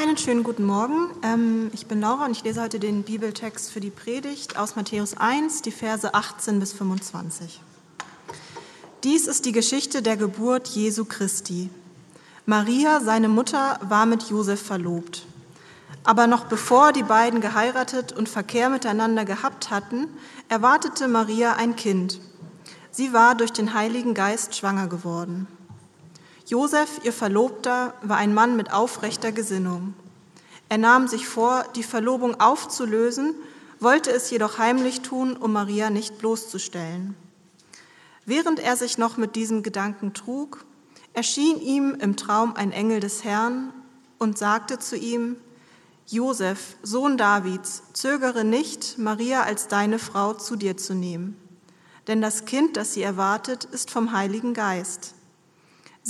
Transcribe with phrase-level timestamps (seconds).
[0.00, 1.10] Einen schönen guten Morgen.
[1.22, 5.14] Ähm, ich bin Laura und ich lese heute den Bibeltext für die Predigt aus Matthäus
[5.14, 7.60] 1, die Verse 18 bis 25.
[9.04, 11.68] Dies ist die Geschichte der Geburt Jesu Christi.
[12.46, 15.26] Maria, seine Mutter, war mit Josef verlobt.
[16.02, 20.08] Aber noch bevor die beiden geheiratet und Verkehr miteinander gehabt hatten,
[20.48, 22.20] erwartete Maria ein Kind.
[22.90, 25.46] Sie war durch den Heiligen Geist schwanger geworden.
[26.50, 29.94] Josef, ihr Verlobter, war ein Mann mit aufrechter Gesinnung.
[30.68, 33.36] Er nahm sich vor, die Verlobung aufzulösen,
[33.78, 37.14] wollte es jedoch heimlich tun, um Maria nicht bloßzustellen.
[38.26, 40.64] Während er sich noch mit diesem Gedanken trug,
[41.12, 43.72] erschien ihm im Traum ein Engel des Herrn
[44.18, 45.36] und sagte zu ihm,
[46.08, 51.36] Josef, Sohn Davids, zögere nicht, Maria als deine Frau zu dir zu nehmen,
[52.08, 55.14] denn das Kind, das sie erwartet, ist vom Heiligen Geist.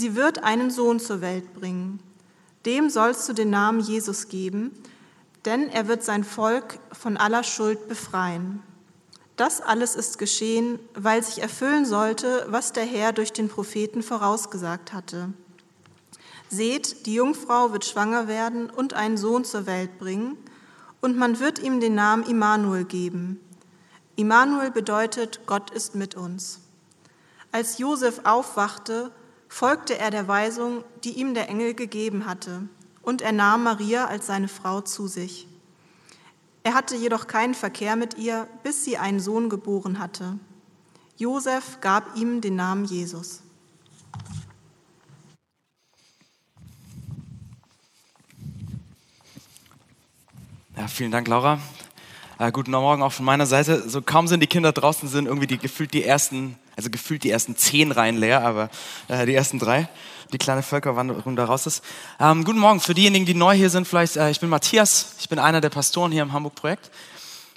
[0.01, 2.01] Sie wird einen Sohn zur Welt bringen.
[2.65, 4.71] Dem sollst du den Namen Jesus geben,
[5.45, 8.63] denn er wird sein Volk von aller Schuld befreien.
[9.37, 14.95] Das alles ist geschehen, weil sich erfüllen sollte, was der Herr durch den Propheten vorausgesagt
[14.95, 15.35] hatte.
[16.49, 20.39] Seht, die Jungfrau wird schwanger werden und einen Sohn zur Welt bringen,
[21.03, 23.39] und man wird ihm den Namen Immanuel geben.
[24.17, 26.61] Immanuel bedeutet, Gott ist mit uns.
[27.53, 29.13] Als Josef aufwachte,
[29.51, 32.63] folgte er der Weisung, die ihm der Engel gegeben hatte,
[33.03, 35.47] und er nahm Maria als seine Frau zu sich.
[36.63, 40.39] Er hatte jedoch keinen Verkehr mit ihr, bis sie einen Sohn geboren hatte.
[41.17, 43.43] Josef gab ihm den Namen Jesus.
[50.77, 51.59] Ja, vielen Dank, Laura.
[52.39, 53.89] Äh, guten Morgen auch von meiner Seite.
[53.89, 57.31] So kaum sind die Kinder draußen, sind irgendwie die, gefühlt die ersten also gefühlt die
[57.31, 58.71] ersten zehn Reihen leer, aber
[59.09, 59.87] äh, die ersten drei,
[60.33, 61.85] die kleine Völkerwanderung da raus ist.
[62.19, 63.87] Ähm, guten Morgen für diejenigen, die neu hier sind.
[63.87, 66.91] Vielleicht, äh, ich bin Matthias, ich bin einer der Pastoren hier im Hamburg-Projekt.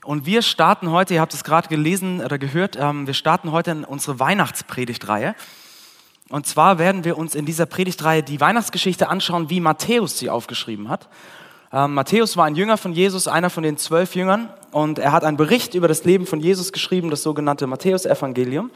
[0.04, 3.72] Und wir starten heute, ihr habt es gerade gelesen oder gehört, ähm, wir starten heute
[3.72, 5.36] in unsere Weihnachtspredigtreihe.
[6.28, 10.90] Und zwar werden wir uns in dieser Predigtreihe die Weihnachtsgeschichte anschauen, wie Matthäus sie aufgeschrieben
[10.90, 11.08] hat.
[11.72, 14.50] Ähm, Matthäus war ein Jünger von Jesus, einer von den zwölf Jüngern.
[14.72, 18.70] Und er hat einen Bericht über das Leben von Jesus geschrieben, das sogenannte Matthäus-Evangelium.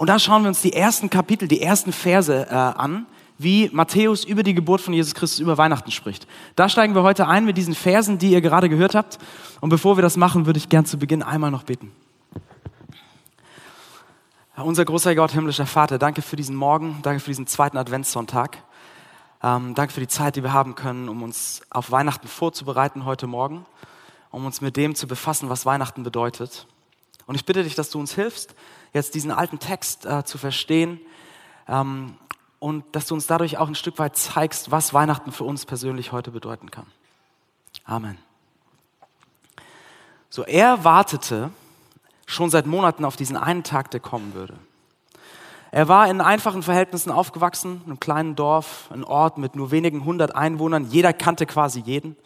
[0.00, 3.04] Und da schauen wir uns die ersten Kapitel, die ersten Verse äh, an,
[3.36, 6.26] wie Matthäus über die Geburt von Jesus Christus über Weihnachten spricht.
[6.56, 9.18] Da steigen wir heute ein mit diesen Versen, die ihr gerade gehört habt.
[9.60, 11.92] Und bevor wir das machen, würde ich gern zu Beginn einmal noch beten.
[14.56, 18.56] Unser großer Gott, himmlischer Vater, danke für diesen Morgen, danke für diesen zweiten Adventssonntag.
[19.42, 23.26] Ähm, danke für die Zeit, die wir haben können, um uns auf Weihnachten vorzubereiten heute
[23.26, 23.66] Morgen,
[24.30, 26.66] um uns mit dem zu befassen, was Weihnachten bedeutet.
[27.26, 28.54] Und ich bitte dich, dass du uns hilfst,
[28.92, 31.00] jetzt diesen alten Text äh, zu verstehen
[31.68, 32.16] ähm,
[32.58, 36.12] und dass du uns dadurch auch ein Stück weit zeigst, was Weihnachten für uns persönlich
[36.12, 36.86] heute bedeuten kann.
[37.84, 38.18] Amen.
[40.28, 41.50] So, er wartete
[42.26, 44.54] schon seit Monaten auf diesen einen Tag, der kommen würde.
[45.72, 50.04] Er war in einfachen Verhältnissen aufgewachsen, in einem kleinen Dorf, ein Ort mit nur wenigen
[50.04, 50.84] hundert Einwohnern.
[50.84, 52.16] Jeder kannte quasi jeden.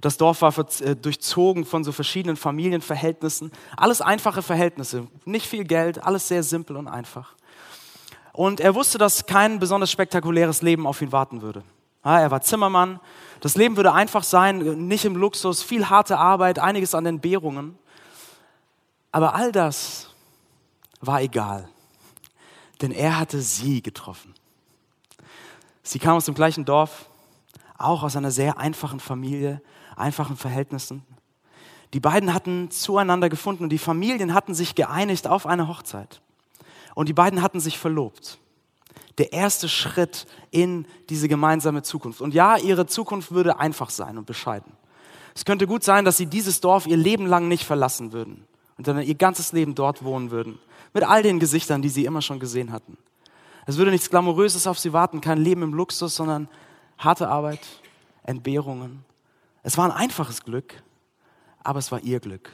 [0.00, 3.52] Das Dorf war äh, durchzogen von so verschiedenen Familienverhältnissen.
[3.76, 7.34] Alles einfache Verhältnisse, nicht viel Geld, alles sehr simpel und einfach.
[8.32, 11.62] Und er wusste, dass kein besonders spektakuläres Leben auf ihn warten würde.
[12.02, 13.00] er war Zimmermann.
[13.40, 17.78] Das Leben würde einfach sein, nicht im Luxus, viel harte Arbeit, einiges an Entbehrungen.
[19.12, 20.10] Aber all das
[21.00, 21.68] war egal,
[22.80, 24.34] denn er hatte sie getroffen.
[25.82, 27.06] Sie kam aus dem gleichen Dorf,
[27.80, 29.62] auch aus einer sehr einfachen Familie,
[29.96, 31.02] einfachen Verhältnissen.
[31.92, 36.20] Die beiden hatten zueinander gefunden und die Familien hatten sich geeinigt auf eine Hochzeit.
[36.94, 38.38] Und die beiden hatten sich verlobt.
[39.18, 42.20] Der erste Schritt in diese gemeinsame Zukunft.
[42.20, 44.72] Und ja, ihre Zukunft würde einfach sein und bescheiden.
[45.34, 48.46] Es könnte gut sein, dass sie dieses Dorf ihr Leben lang nicht verlassen würden
[48.78, 50.58] und dann ihr ganzes Leben dort wohnen würden.
[50.92, 52.96] Mit all den Gesichtern, die sie immer schon gesehen hatten.
[53.66, 56.48] Es würde nichts Glamouröses auf sie warten, kein Leben im Luxus, sondern
[57.00, 57.66] harte Arbeit,
[58.22, 59.04] Entbehrungen
[59.62, 60.82] es war ein einfaches Glück,
[61.62, 62.50] aber es war ihr Glück.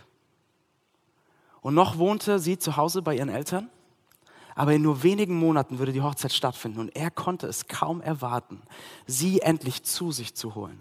[1.60, 3.70] Und noch wohnte sie zu Hause bei ihren Eltern,
[4.54, 8.62] aber in nur wenigen Monaten würde die Hochzeit stattfinden und er konnte es kaum erwarten,
[9.06, 10.81] sie endlich zu sich zu holen.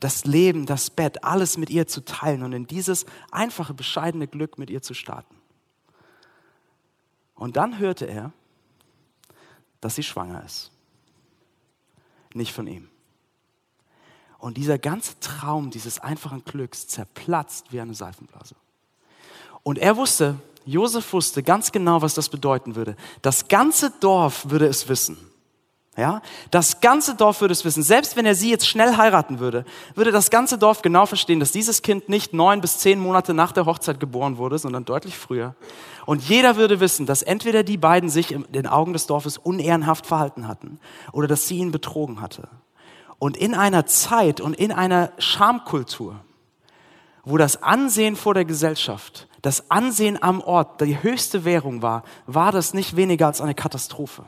[0.00, 4.58] Das Leben, das Bett, alles mit ihr zu teilen und in dieses einfache, bescheidene Glück
[4.58, 5.36] mit ihr zu starten.
[7.34, 8.32] Und dann hörte er,
[9.80, 10.72] dass sie schwanger ist.
[12.36, 12.90] Nicht von ihm.
[14.38, 18.54] Und dieser ganze Traum dieses einfachen Glücks zerplatzt wie eine Seifenblase.
[19.62, 20.36] Und er wusste,
[20.66, 22.94] Josef wusste ganz genau, was das bedeuten würde.
[23.22, 25.16] Das ganze Dorf würde es wissen.
[25.96, 26.20] Ja,
[26.50, 27.82] das ganze Dorf würde es wissen.
[27.82, 29.64] Selbst wenn er sie jetzt schnell heiraten würde,
[29.94, 33.50] würde das ganze Dorf genau verstehen, dass dieses Kind nicht neun bis zehn Monate nach
[33.52, 35.54] der Hochzeit geboren wurde, sondern deutlich früher.
[36.04, 40.04] Und jeder würde wissen, dass entweder die beiden sich in den Augen des Dorfes unehrenhaft
[40.04, 40.80] verhalten hatten
[41.12, 42.48] oder dass sie ihn betrogen hatte.
[43.18, 46.16] Und in einer Zeit und in einer Schamkultur,
[47.24, 52.52] wo das Ansehen vor der Gesellschaft, das Ansehen am Ort die höchste Währung war, war
[52.52, 54.26] das nicht weniger als eine Katastrophe.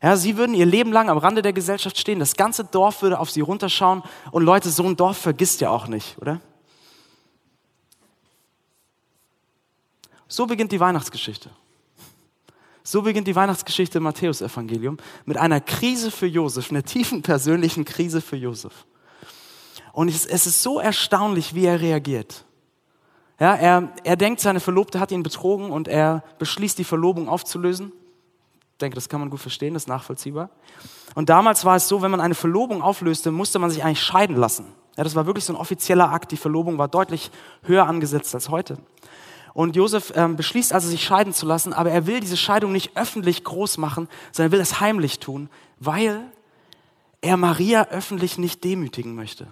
[0.00, 2.20] Ja, sie würden ihr Leben lang am Rande der Gesellschaft stehen.
[2.20, 4.02] Das ganze Dorf würde auf sie runterschauen.
[4.30, 6.40] Und Leute, so ein Dorf vergisst ja auch nicht, oder?
[10.28, 11.50] So beginnt die Weihnachtsgeschichte.
[12.84, 18.20] So beginnt die Weihnachtsgeschichte im Matthäusevangelium mit einer Krise für Josef, einer tiefen persönlichen Krise
[18.20, 18.86] für Josef.
[19.92, 22.44] Und es, es ist so erstaunlich, wie er reagiert.
[23.40, 27.92] Ja, er, er denkt, seine Verlobte hat ihn betrogen und er beschließt, die Verlobung aufzulösen
[28.78, 30.50] denke, das kann man gut verstehen, das ist nachvollziehbar.
[31.14, 34.36] Und damals war es so, wenn man eine Verlobung auflöste, musste man sich eigentlich scheiden
[34.36, 34.66] lassen.
[34.96, 36.32] Ja, das war wirklich so ein offizieller Akt.
[36.32, 37.30] Die Verlobung war deutlich
[37.62, 38.78] höher angesetzt als heute.
[39.54, 42.96] Und Josef ähm, beschließt also, sich scheiden zu lassen, aber er will diese Scheidung nicht
[42.96, 45.48] öffentlich groß machen, sondern er will es heimlich tun,
[45.78, 46.20] weil
[47.20, 49.48] er Maria öffentlich nicht demütigen möchte.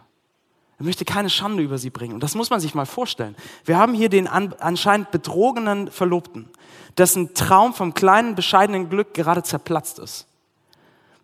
[0.78, 2.14] Er möchte keine Schande über sie bringen.
[2.14, 3.34] Und das muss man sich mal vorstellen.
[3.64, 6.50] Wir haben hier den anscheinend betrogenen Verlobten,
[6.98, 10.26] dessen Traum vom kleinen, bescheidenen Glück gerade zerplatzt ist.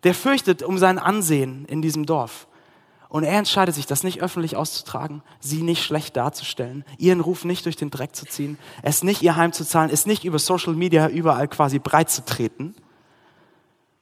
[0.03, 2.47] Der fürchtet um sein Ansehen in diesem Dorf.
[3.09, 7.63] Und er entscheidet sich, das nicht öffentlich auszutragen, sie nicht schlecht darzustellen, ihren Ruf nicht
[7.65, 10.73] durch den Dreck zu ziehen, es nicht ihr Heim zu zahlen, es nicht über Social
[10.73, 12.73] Media überall quasi breit zu treten,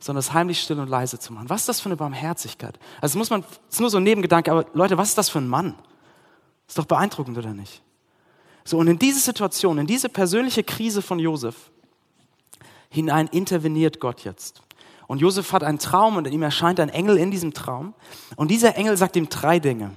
[0.01, 1.49] sondern es heimlich still und leise zu machen.
[1.49, 2.77] Was ist das für eine Barmherzigkeit?
[2.99, 5.39] Also muss man, es ist nur so ein Nebengedanke, aber Leute, was ist das für
[5.39, 5.75] ein Mann?
[6.67, 7.81] Ist doch beeindruckend, oder nicht?
[8.63, 11.71] So, und in diese Situation, in diese persönliche Krise von Josef
[12.89, 14.61] hinein interveniert Gott jetzt.
[15.07, 17.93] Und Josef hat einen Traum und ihm erscheint ein Engel in diesem Traum.
[18.37, 19.91] Und dieser Engel sagt ihm drei Dinge.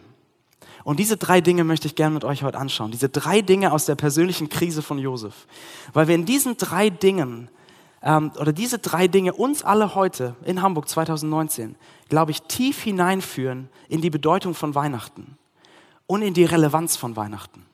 [0.83, 2.91] Und diese drei Dinge möchte ich gerne mit euch heute anschauen.
[2.91, 5.47] Diese drei Dinge aus der persönlichen Krise von Josef.
[5.93, 7.49] Weil wir in diesen drei Dingen
[8.05, 11.75] ähm, oder diese drei Dinge uns alle heute in Hamburg 2019,
[12.09, 15.39] glaube ich, tief hineinführen in die Bedeutung von Weihnachten
[16.07, 17.65] und in die Relevanz von Weihnachten.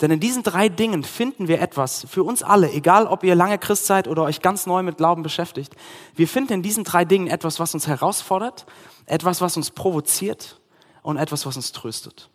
[0.00, 3.58] Denn in diesen drei Dingen finden wir etwas für uns alle, egal ob ihr lange
[3.58, 5.74] Christ seid oder euch ganz neu mit Glauben beschäftigt.
[6.14, 8.66] Wir finden in diesen drei Dingen etwas, was uns herausfordert,
[9.06, 10.60] etwas, was uns provoziert
[11.02, 12.28] und etwas, was uns tröstet.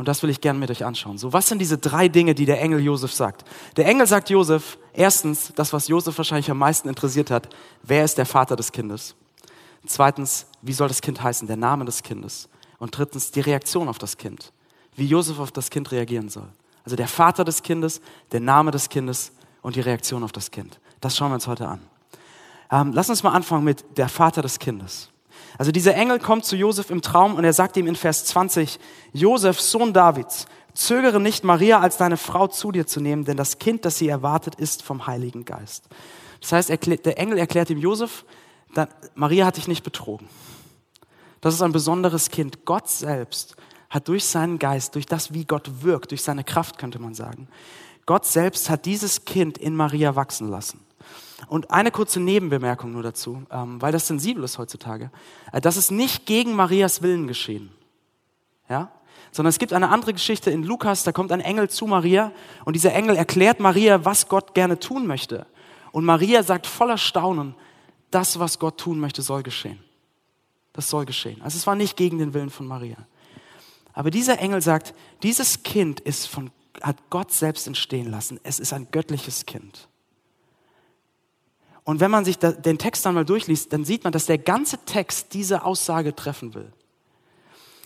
[0.00, 1.18] Und das will ich gerne mit euch anschauen.
[1.18, 3.44] So, was sind diese drei Dinge, die der Engel Josef sagt?
[3.76, 7.50] Der Engel sagt Josef, erstens, das, was Josef wahrscheinlich am meisten interessiert hat,
[7.82, 9.14] wer ist der Vater des Kindes?
[9.84, 11.46] Zweitens, wie soll das Kind heißen?
[11.46, 12.48] Der Name des Kindes.
[12.78, 14.54] Und drittens, die Reaktion auf das Kind.
[14.96, 16.48] Wie Josef auf das Kind reagieren soll.
[16.82, 18.00] Also der Vater des Kindes,
[18.32, 20.80] der Name des Kindes und die Reaktion auf das Kind.
[21.02, 21.80] Das schauen wir uns heute an.
[22.70, 25.10] Ähm, lass uns mal anfangen mit der Vater des Kindes.
[25.60, 28.80] Also dieser Engel kommt zu Josef im Traum und er sagt ihm in Vers 20,
[29.12, 33.58] Josef, Sohn Davids, zögere nicht, Maria als deine Frau zu dir zu nehmen, denn das
[33.58, 35.84] Kind, das sie erwartet, ist vom Heiligen Geist.
[36.40, 38.24] Das heißt, der Engel erklärt ihm Josef,
[39.14, 40.30] Maria hat dich nicht betrogen.
[41.42, 42.64] Das ist ein besonderes Kind.
[42.64, 43.54] Gott selbst
[43.90, 47.48] hat durch seinen Geist, durch das, wie Gott wirkt, durch seine Kraft, könnte man sagen,
[48.06, 50.80] Gott selbst hat dieses Kind in Maria wachsen lassen.
[51.48, 55.10] Und eine kurze Nebenbemerkung nur dazu, ähm, weil das sensibel ist heutzutage.
[55.52, 57.70] Äh, das ist nicht gegen Marias Willen geschehen.
[58.68, 58.90] Ja?
[59.32, 62.32] Sondern es gibt eine andere Geschichte in Lukas, da kommt ein Engel zu Maria
[62.64, 65.46] und dieser Engel erklärt Maria, was Gott gerne tun möchte.
[65.92, 67.54] Und Maria sagt voller Staunen,
[68.10, 69.78] das, was Gott tun möchte, soll geschehen.
[70.72, 71.40] Das soll geschehen.
[71.42, 72.96] Also es war nicht gegen den Willen von Maria.
[73.92, 78.38] Aber dieser Engel sagt, dieses Kind ist von, hat Gott selbst entstehen lassen.
[78.42, 79.88] Es ist ein göttliches Kind.
[81.90, 84.78] Und wenn man sich den Text dann mal durchliest, dann sieht man, dass der ganze
[84.84, 86.72] Text diese Aussage treffen will.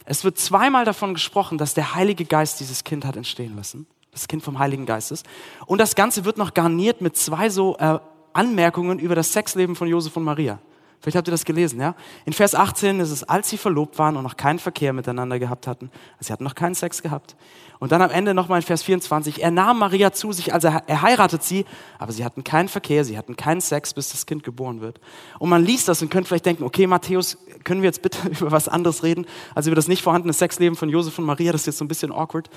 [0.04, 3.86] Es wird zweimal davon gesprochen, dass der Heilige Geist dieses Kind hat entstehen lassen.
[4.10, 5.22] Das Kind vom Heiligen Geistes.
[5.64, 7.98] Und das Ganze wird noch garniert mit zwei so äh,
[8.34, 10.58] Anmerkungen über das Sexleben von Josef und Maria.
[11.04, 11.94] Vielleicht habt ihr das gelesen, ja?
[12.24, 15.66] In Vers 18 ist es, als sie verlobt waren und noch keinen Verkehr miteinander gehabt
[15.66, 15.90] hatten.
[16.12, 17.36] Also sie hatten noch keinen Sex gehabt.
[17.78, 21.02] Und dann am Ende nochmal in Vers 24, er nahm Maria zu sich, also er
[21.02, 21.66] heiratet sie,
[21.98, 24.98] aber sie hatten keinen Verkehr, sie hatten keinen Sex, bis das Kind geboren wird.
[25.38, 28.50] Und man liest das und könnte vielleicht denken, okay, Matthäus, können wir jetzt bitte über
[28.50, 31.66] was anderes reden, als über das nicht vorhandene Sexleben von Josef und Maria, das ist
[31.66, 32.48] jetzt so ein bisschen awkward.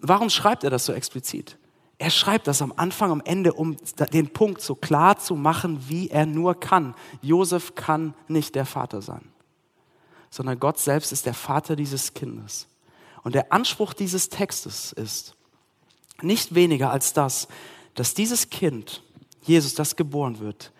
[0.00, 1.58] Warum schreibt er das so explizit?
[1.98, 3.76] Er schreibt das am Anfang, am Ende, um
[4.12, 6.94] den Punkt so klar zu machen, wie er nur kann.
[7.22, 9.32] Josef kann nicht der Vater sein,
[10.30, 12.66] sondern Gott selbst ist der Vater dieses Kindes.
[13.22, 15.36] Und der Anspruch dieses Textes ist
[16.20, 17.48] nicht weniger als das,
[17.94, 19.02] dass dieses Kind,
[19.42, 20.72] Jesus, das geboren wird,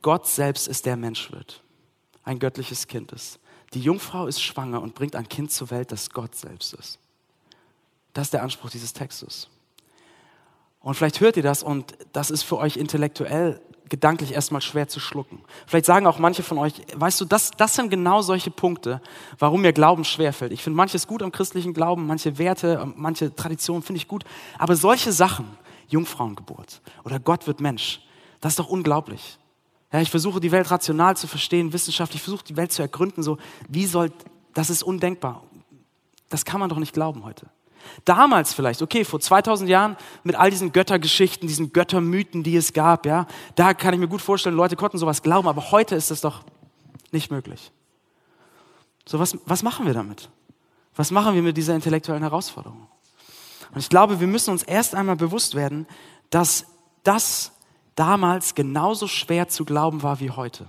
[0.00, 1.64] Gott selbst ist der Mensch wird,
[2.22, 3.40] ein göttliches Kind ist.
[3.74, 7.00] Die Jungfrau ist schwanger und bringt ein Kind zur Welt, das Gott selbst ist.
[8.12, 9.48] Das ist der Anspruch dieses Textes.
[10.86, 15.00] Und vielleicht hört ihr das und das ist für euch intellektuell, gedanklich erstmal schwer zu
[15.00, 15.40] schlucken.
[15.66, 19.00] Vielleicht sagen auch manche von euch, weißt du, das, das sind genau solche Punkte,
[19.40, 20.52] warum mir Glauben schwerfällt.
[20.52, 24.22] Ich finde manches gut am christlichen Glauben, manche Werte, manche Traditionen finde ich gut,
[24.58, 25.46] aber solche Sachen,
[25.88, 28.00] Jungfrauengeburt oder Gott wird Mensch,
[28.40, 29.38] das ist doch unglaublich.
[29.92, 33.24] Ja, ich versuche die Welt rational zu verstehen, wissenschaftlich, ich versuche die Welt zu ergründen,
[33.24, 33.38] so,
[33.68, 34.12] wie soll,
[34.54, 35.42] das ist undenkbar.
[36.28, 37.48] Das kann man doch nicht glauben heute.
[38.04, 43.06] Damals vielleicht, okay, vor 2000 Jahren mit all diesen Göttergeschichten, diesen Göttermythen, die es gab,
[43.06, 46.20] ja, da kann ich mir gut vorstellen, Leute konnten sowas glauben, aber heute ist das
[46.20, 46.42] doch
[47.12, 47.72] nicht möglich.
[49.06, 50.30] So, was, was machen wir damit?
[50.94, 52.88] Was machen wir mit dieser intellektuellen Herausforderung?
[53.72, 55.86] Und ich glaube, wir müssen uns erst einmal bewusst werden,
[56.30, 56.66] dass
[57.04, 57.52] das
[57.94, 60.66] damals genauso schwer zu glauben war wie heute.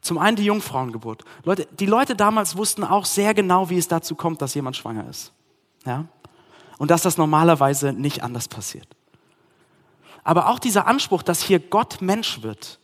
[0.00, 1.24] Zum einen die Jungfrauengeburt.
[1.44, 5.08] Leute, die Leute damals wussten auch sehr genau, wie es dazu kommt, dass jemand schwanger
[5.08, 5.32] ist.
[5.88, 6.04] Ja?
[6.76, 8.86] Und dass das normalerweise nicht anders passiert.
[10.22, 12.78] Aber auch dieser Anspruch, dass hier Gott Mensch wird,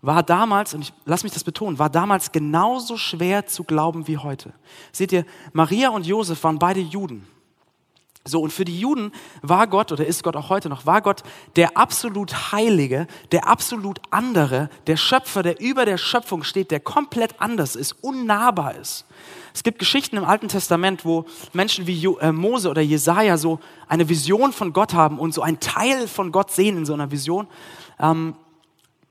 [0.00, 4.16] war damals, und ich lass mich das betonen, war damals genauso schwer zu glauben wie
[4.16, 4.54] heute.
[4.92, 7.26] Seht ihr, Maria und Josef waren beide Juden.
[8.28, 11.22] So, und für die Juden war Gott, oder ist Gott auch heute noch, war Gott
[11.54, 17.40] der absolut Heilige, der absolut andere, der Schöpfer, der über der Schöpfung steht, der komplett
[17.40, 19.06] anders ist, unnahbar ist.
[19.54, 24.08] Es gibt Geschichten im Alten Testament, wo Menschen wie äh, Mose oder Jesaja so eine
[24.08, 27.46] Vision von Gott haben und so einen Teil von Gott sehen in so einer Vision
[28.00, 28.34] ähm,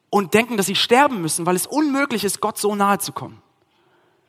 [0.10, 3.42] und denken, dass sie sterben müssen, weil es unmöglich ist, Gott so nahe zu kommen.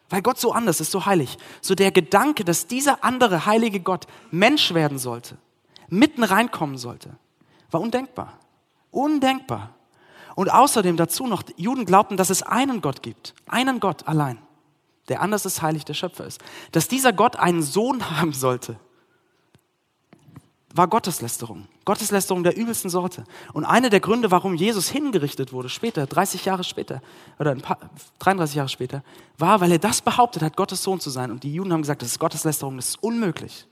[0.09, 1.37] Weil Gott so anders ist, so heilig.
[1.61, 5.37] So der Gedanke, dass dieser andere heilige Gott Mensch werden sollte,
[5.89, 7.11] mitten reinkommen sollte,
[7.71, 8.39] war undenkbar.
[8.91, 9.75] Undenkbar.
[10.35, 13.35] Und außerdem dazu noch, Juden glaubten, dass es einen Gott gibt.
[13.49, 14.39] Einen Gott allein
[15.09, 16.41] der anders ist, heilig, der Schöpfer ist,
[16.73, 18.79] dass dieser Gott einen Sohn haben sollte,
[20.75, 21.69] war Gotteslästerung.
[21.87, 23.25] Gotteslästerung der übelsten Sorte.
[23.55, 27.01] Und einer der Gründe, warum Jesus hingerichtet wurde, später, 30 Jahre später,
[27.39, 27.79] oder ein paar,
[28.19, 29.03] 33 Jahre später,
[29.39, 31.31] war, weil er das behauptet hat, Gottes Sohn zu sein.
[31.31, 33.67] Und die Juden haben gesagt, das ist Gotteslästerung, das ist unmöglich.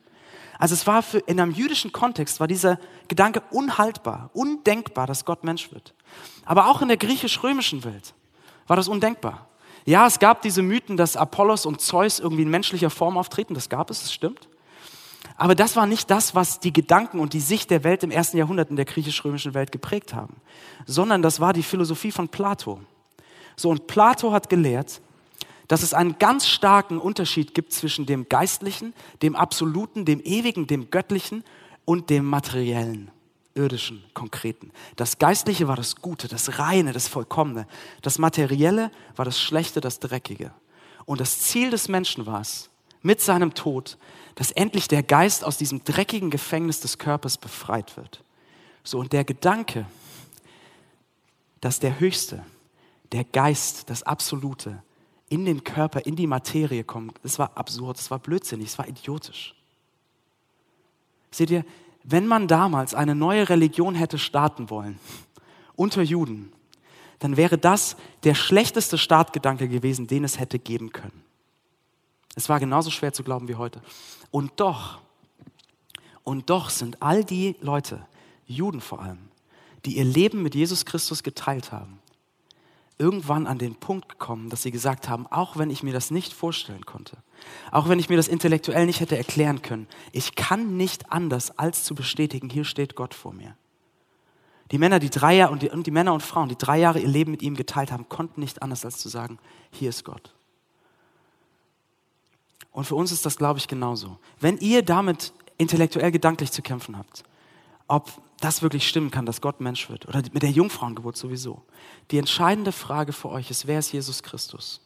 [0.58, 2.78] Also es war für, in einem jüdischen Kontext war dieser
[3.08, 5.92] Gedanke unhaltbar, undenkbar, dass Gott Mensch wird.
[6.44, 8.14] Aber auch in der griechisch-römischen Welt
[8.68, 9.48] war das undenkbar.
[9.86, 13.54] Ja, es gab diese Mythen, dass Apollos und Zeus irgendwie in menschlicher Form auftreten.
[13.54, 14.48] Das gab es, das stimmt.
[15.36, 18.36] Aber das war nicht das, was die Gedanken und die Sicht der Welt im ersten
[18.36, 20.36] Jahrhundert in der griechisch-römischen Welt geprägt haben,
[20.86, 22.80] sondern das war die Philosophie von Plato.
[23.56, 25.00] So, und Plato hat gelehrt,
[25.68, 30.90] dass es einen ganz starken Unterschied gibt zwischen dem Geistlichen, dem Absoluten, dem Ewigen, dem
[30.90, 31.42] Göttlichen
[31.84, 33.10] und dem Materiellen
[33.54, 34.72] irdischen, konkreten.
[34.96, 37.66] Das Geistliche war das Gute, das Reine, das Vollkommene.
[38.02, 40.52] Das Materielle war das Schlechte, das Dreckige.
[41.06, 42.70] Und das Ziel des Menschen war es,
[43.04, 43.98] mit seinem Tod,
[44.34, 48.24] dass endlich der Geist aus diesem dreckigen Gefängnis des Körpers befreit wird.
[48.82, 49.86] So, und der Gedanke,
[51.60, 52.44] dass der Höchste,
[53.12, 54.82] der Geist, das Absolute,
[55.28, 58.88] in den Körper, in die Materie kommt, das war absurd, das war blödsinnig, das war
[58.88, 59.54] idiotisch.
[61.30, 61.64] Seht ihr,
[62.02, 64.98] wenn man damals eine neue Religion hätte starten wollen,
[65.76, 66.52] unter Juden,
[67.18, 71.24] dann wäre das der schlechteste Startgedanke gewesen, den es hätte geben können.
[72.34, 73.80] Es war genauso schwer zu glauben wie heute.
[74.30, 75.00] Und doch,
[76.24, 78.06] und doch sind all die Leute,
[78.46, 79.28] Juden vor allem,
[79.84, 82.00] die ihr Leben mit Jesus Christus geteilt haben,
[82.98, 86.32] irgendwann an den Punkt gekommen, dass sie gesagt haben, auch wenn ich mir das nicht
[86.32, 87.18] vorstellen konnte,
[87.70, 91.84] auch wenn ich mir das intellektuell nicht hätte erklären können, ich kann nicht anders, als
[91.84, 93.56] zu bestätigen, hier steht Gott vor mir.
[94.70, 97.00] Die Männer, die drei Jahre und die, und die Männer und Frauen, die drei Jahre
[97.00, 99.38] ihr Leben mit ihm geteilt haben, konnten nicht anders, als zu sagen,
[99.70, 100.34] hier ist Gott.
[102.74, 104.18] Und für uns ist das, glaube ich, genauso.
[104.40, 107.22] Wenn ihr damit intellektuell gedanklich zu kämpfen habt,
[107.86, 110.08] ob das wirklich stimmen kann, dass Gott Mensch wird.
[110.08, 111.62] Oder mit der Jungfrauengeburt sowieso.
[112.10, 114.80] Die entscheidende Frage für euch ist, wer ist Jesus Christus?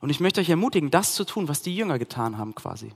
[0.00, 2.92] Und ich möchte euch ermutigen, das zu tun, was die Jünger getan haben quasi.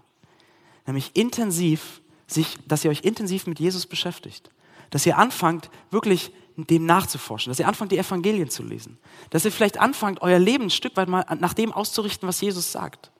[0.84, 4.50] Nämlich intensiv, sich, dass ihr euch intensiv mit Jesus beschäftigt.
[4.90, 7.52] Dass ihr anfangt, wirklich dem nachzuforschen.
[7.52, 8.98] Dass ihr anfangt, die Evangelien zu lesen.
[9.30, 12.72] Dass ihr vielleicht anfangt, euer Leben ein Stück weit mal nach dem auszurichten, was Jesus
[12.72, 13.12] sagt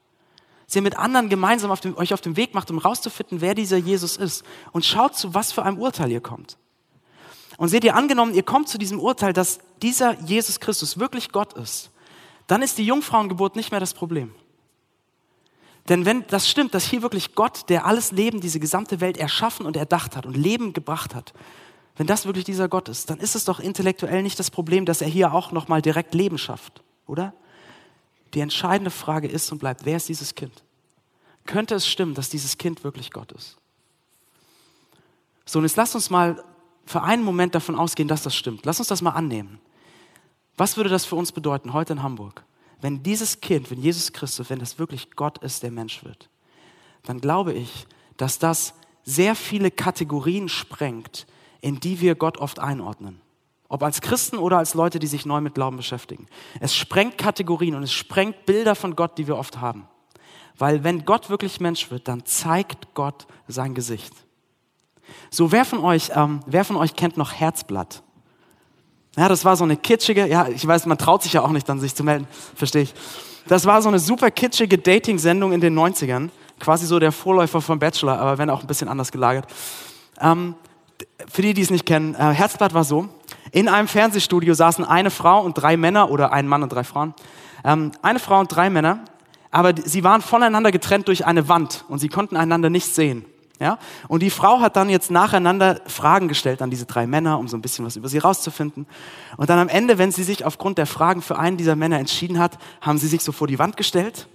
[0.66, 3.54] dass ihr mit anderen gemeinsam auf dem, euch auf dem Weg macht, um rauszufinden, wer
[3.54, 4.44] dieser Jesus ist.
[4.72, 6.58] Und schaut zu, was für einem Urteil ihr kommt.
[7.56, 11.52] Und seht ihr, angenommen, ihr kommt zu diesem Urteil, dass dieser Jesus Christus wirklich Gott
[11.54, 11.90] ist,
[12.46, 14.34] dann ist die Jungfrauengeburt nicht mehr das Problem.
[15.88, 19.66] Denn wenn das stimmt, dass hier wirklich Gott, der alles Leben, diese gesamte Welt erschaffen
[19.66, 21.32] und erdacht hat und Leben gebracht hat,
[21.96, 25.00] wenn das wirklich dieser Gott ist, dann ist es doch intellektuell nicht das Problem, dass
[25.00, 27.32] er hier auch nochmal direkt Leben schafft, oder?
[28.36, 30.52] Die entscheidende Frage ist und bleibt, wer ist dieses Kind?
[31.46, 33.56] Könnte es stimmen, dass dieses Kind wirklich Gott ist?
[35.46, 36.44] So, und jetzt lasst uns mal
[36.84, 38.66] für einen Moment davon ausgehen, dass das stimmt.
[38.66, 39.58] Lass uns das mal annehmen.
[40.58, 42.44] Was würde das für uns bedeuten heute in Hamburg?
[42.82, 46.28] Wenn dieses Kind, wenn Jesus Christus, wenn das wirklich Gott ist, der Mensch wird,
[47.04, 47.86] dann glaube ich,
[48.18, 51.26] dass das sehr viele Kategorien sprengt,
[51.62, 53.18] in die wir Gott oft einordnen.
[53.68, 56.26] Ob als Christen oder als Leute, die sich neu mit Glauben beschäftigen.
[56.60, 59.88] Es sprengt Kategorien und es sprengt Bilder von Gott, die wir oft haben.
[60.58, 64.12] Weil wenn Gott wirklich Mensch wird, dann zeigt Gott sein Gesicht.
[65.30, 68.02] So, wer von euch, ähm, wer von euch kennt noch Herzblatt?
[69.16, 71.68] Ja, das war so eine kitschige, ja, ich weiß, man traut sich ja auch nicht
[71.68, 72.94] dann, sich zu melden, verstehe ich.
[73.48, 76.30] Das war so eine super kitschige Dating-Sendung in den 90ern.
[76.58, 79.46] Quasi so der Vorläufer vom Bachelor, aber wenn auch ein bisschen anders gelagert.
[80.20, 80.54] Ähm,
[81.30, 83.08] für die, die es nicht kennen, äh, Herzblatt war so,
[83.52, 87.14] in einem Fernsehstudio saßen eine Frau und drei Männer oder ein Mann und drei Frauen.
[87.64, 89.00] Ähm, eine Frau und drei Männer,
[89.50, 93.24] aber sie waren voneinander getrennt durch eine Wand und sie konnten einander nicht sehen.
[93.58, 93.78] Ja?
[94.08, 97.56] Und die Frau hat dann jetzt nacheinander Fragen gestellt an diese drei Männer, um so
[97.56, 98.86] ein bisschen was über sie rauszufinden.
[99.36, 102.38] Und dann am Ende, wenn sie sich aufgrund der Fragen für einen dieser Männer entschieden
[102.38, 104.28] hat, haben sie sich so vor die Wand gestellt.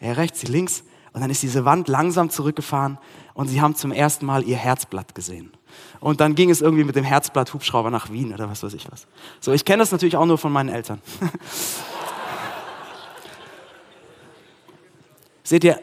[0.00, 0.84] Er rechts, sie links.
[1.12, 2.98] Und dann ist diese Wand langsam zurückgefahren
[3.34, 5.50] und sie haben zum ersten Mal ihr Herzblatt gesehen.
[6.00, 8.90] Und dann ging es irgendwie mit dem Herzblatt Hubschrauber nach Wien oder was weiß ich
[8.90, 9.06] was.
[9.40, 11.00] So, ich kenne das natürlich auch nur von meinen Eltern.
[15.42, 15.80] Seht ihr,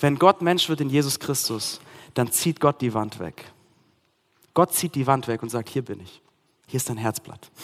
[0.00, 1.80] wenn Gott Mensch wird in Jesus Christus,
[2.14, 3.52] dann zieht Gott die Wand weg.
[4.54, 6.20] Gott zieht die Wand weg und sagt, hier bin ich.
[6.66, 7.50] Hier ist dein Herzblatt.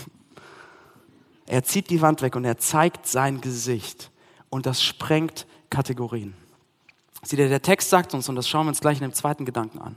[1.49, 4.11] Er zieht die Wand weg und er zeigt sein Gesicht.
[4.51, 6.35] Und das sprengt Kategorien.
[7.23, 9.45] Seht ihr, der Text sagt uns, und das schauen wir uns gleich in dem zweiten
[9.45, 9.95] Gedanken an,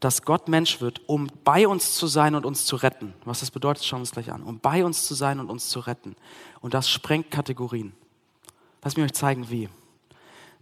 [0.00, 3.12] dass Gott Mensch wird, um bei uns zu sein und uns zu retten.
[3.24, 4.42] Was das bedeutet, schauen wir uns gleich an.
[4.42, 6.16] Um bei uns zu sein und uns zu retten.
[6.60, 7.92] Und das sprengt Kategorien.
[8.82, 9.68] Lass mich euch zeigen, wie.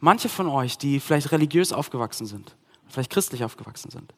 [0.01, 2.57] Manche von euch, die vielleicht religiös aufgewachsen sind,
[2.89, 4.13] vielleicht christlich aufgewachsen sind,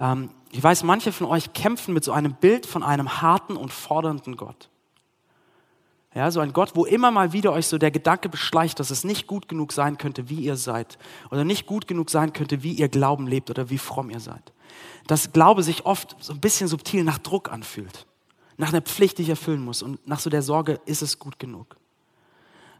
[0.00, 3.72] ähm, ich weiß, manche von euch kämpfen mit so einem Bild von einem harten und
[3.72, 4.68] fordernden Gott.
[6.14, 9.04] Ja, so ein Gott, wo immer mal wieder euch so der Gedanke beschleicht, dass es
[9.04, 10.98] nicht gut genug sein könnte, wie ihr seid.
[11.30, 14.52] Oder nicht gut genug sein könnte, wie ihr Glauben lebt oder wie fromm ihr seid.
[15.06, 18.06] Dass Glaube sich oft so ein bisschen subtil nach Druck anfühlt.
[18.56, 19.82] Nach einer Pflicht, die ich erfüllen muss.
[19.82, 21.76] Und nach so der Sorge, ist es gut genug.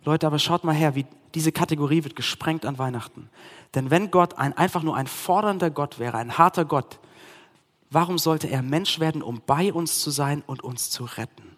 [0.04, 3.28] Leute, aber schaut mal her, wie diese Kategorie wird gesprengt an Weihnachten.
[3.74, 6.98] Denn wenn Gott ein, einfach nur ein fordernder Gott wäre, ein harter Gott,
[7.90, 11.57] warum sollte er Mensch werden, um bei uns zu sein und uns zu retten?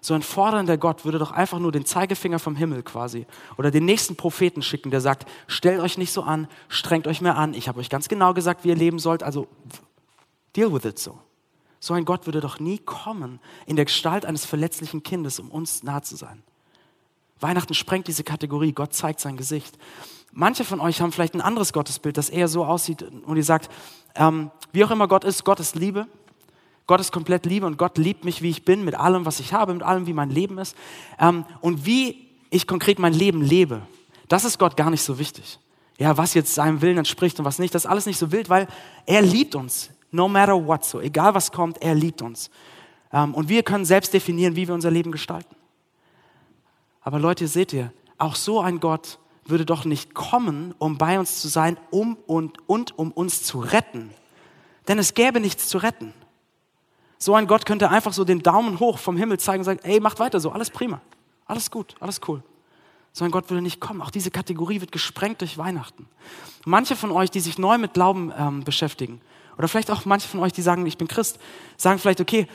[0.00, 3.26] So ein fordernder Gott würde doch einfach nur den Zeigefinger vom Himmel quasi
[3.58, 7.36] oder den nächsten Propheten schicken, der sagt, stellt euch nicht so an, strengt euch mehr
[7.36, 9.46] an, ich habe euch ganz genau gesagt, wie ihr leben sollt, also
[10.56, 11.18] deal with it so.
[11.80, 15.82] So ein Gott würde doch nie kommen in der Gestalt eines verletzlichen Kindes, um uns
[15.82, 16.42] nah zu sein.
[17.40, 19.78] Weihnachten sprengt diese Kategorie, Gott zeigt sein Gesicht.
[20.32, 23.70] Manche von euch haben vielleicht ein anderes Gottesbild, das eher so aussieht und ihr sagt,
[24.14, 26.06] ähm, wie auch immer Gott ist, Gott ist Liebe.
[26.90, 29.52] Gott ist komplett Liebe und Gott liebt mich, wie ich bin, mit allem, was ich
[29.52, 30.76] habe, mit allem, wie mein Leben ist.
[31.20, 33.82] Ähm, und wie ich konkret mein Leben lebe,
[34.26, 35.60] das ist Gott gar nicht so wichtig.
[35.98, 38.48] Ja, was jetzt seinem Willen entspricht und was nicht, das ist alles nicht so wild,
[38.48, 38.66] weil
[39.06, 39.90] er liebt uns.
[40.10, 42.50] No matter what, so egal was kommt, er liebt uns.
[43.12, 45.54] Ähm, und wir können selbst definieren, wie wir unser Leben gestalten.
[47.02, 51.40] Aber Leute, seht ihr, auch so ein Gott würde doch nicht kommen, um bei uns
[51.40, 54.10] zu sein, um und, und um uns zu retten.
[54.88, 56.14] Denn es gäbe nichts zu retten.
[57.22, 60.00] So ein Gott könnte einfach so den Daumen hoch vom Himmel zeigen und sagen, ey,
[60.00, 61.02] macht weiter so, alles prima,
[61.46, 62.42] alles gut, alles cool.
[63.12, 64.00] So ein Gott würde nicht kommen.
[64.00, 66.06] Auch diese Kategorie wird gesprengt durch Weihnachten.
[66.64, 69.20] Manche von euch, die sich neu mit Glauben ähm, beschäftigen,
[69.58, 71.38] oder vielleicht auch manche von euch, die sagen, ich bin Christ,
[71.76, 72.46] sagen vielleicht, okay,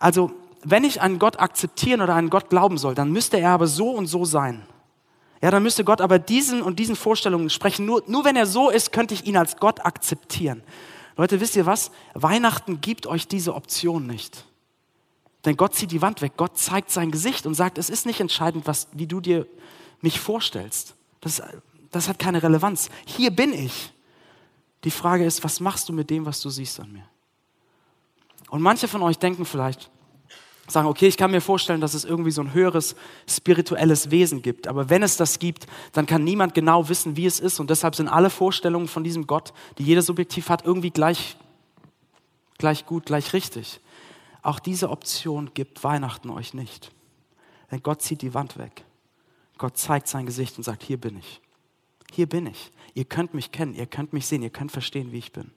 [0.00, 0.32] also
[0.64, 3.90] wenn ich einen Gott akzeptieren oder einen Gott glauben soll, dann müsste er aber so
[3.90, 4.62] und so sein.
[5.42, 7.86] Ja, dann müsste Gott aber diesen und diesen Vorstellungen sprechen.
[7.86, 10.62] Nur, nur wenn er so ist, könnte ich ihn als Gott akzeptieren.
[11.20, 11.90] Leute, wisst ihr was?
[12.14, 14.46] Weihnachten gibt euch diese Option nicht.
[15.44, 16.32] Denn Gott zieht die Wand weg.
[16.38, 19.46] Gott zeigt sein Gesicht und sagt, es ist nicht entscheidend, was, wie du dir
[20.00, 20.94] mich vorstellst.
[21.20, 21.42] Das,
[21.90, 22.88] das hat keine Relevanz.
[23.04, 23.92] Hier bin ich.
[24.84, 27.04] Die Frage ist, was machst du mit dem, was du siehst an mir?
[28.48, 29.89] Und manche von euch denken vielleicht,
[30.70, 32.94] sagen, okay, ich kann mir vorstellen, dass es irgendwie so ein höheres
[33.28, 34.68] spirituelles Wesen gibt.
[34.68, 37.60] Aber wenn es das gibt, dann kann niemand genau wissen, wie es ist.
[37.60, 41.36] Und deshalb sind alle Vorstellungen von diesem Gott, die jeder subjektiv hat, irgendwie gleich,
[42.58, 43.80] gleich gut, gleich richtig.
[44.42, 46.92] Auch diese Option gibt Weihnachten euch nicht.
[47.70, 48.84] Denn Gott zieht die Wand weg.
[49.58, 51.40] Gott zeigt sein Gesicht und sagt, hier bin ich.
[52.12, 52.72] Hier bin ich.
[52.94, 55.50] Ihr könnt mich kennen, ihr könnt mich sehen, ihr könnt verstehen, wie ich bin.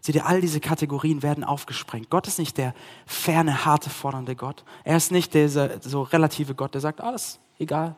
[0.00, 2.10] Seht ihr, all diese Kategorien werden aufgesprengt.
[2.10, 2.74] Gott ist nicht der
[3.06, 4.64] ferne, harte, fordernde Gott.
[4.84, 7.96] Er ist nicht dieser so relative Gott, der sagt, alles egal.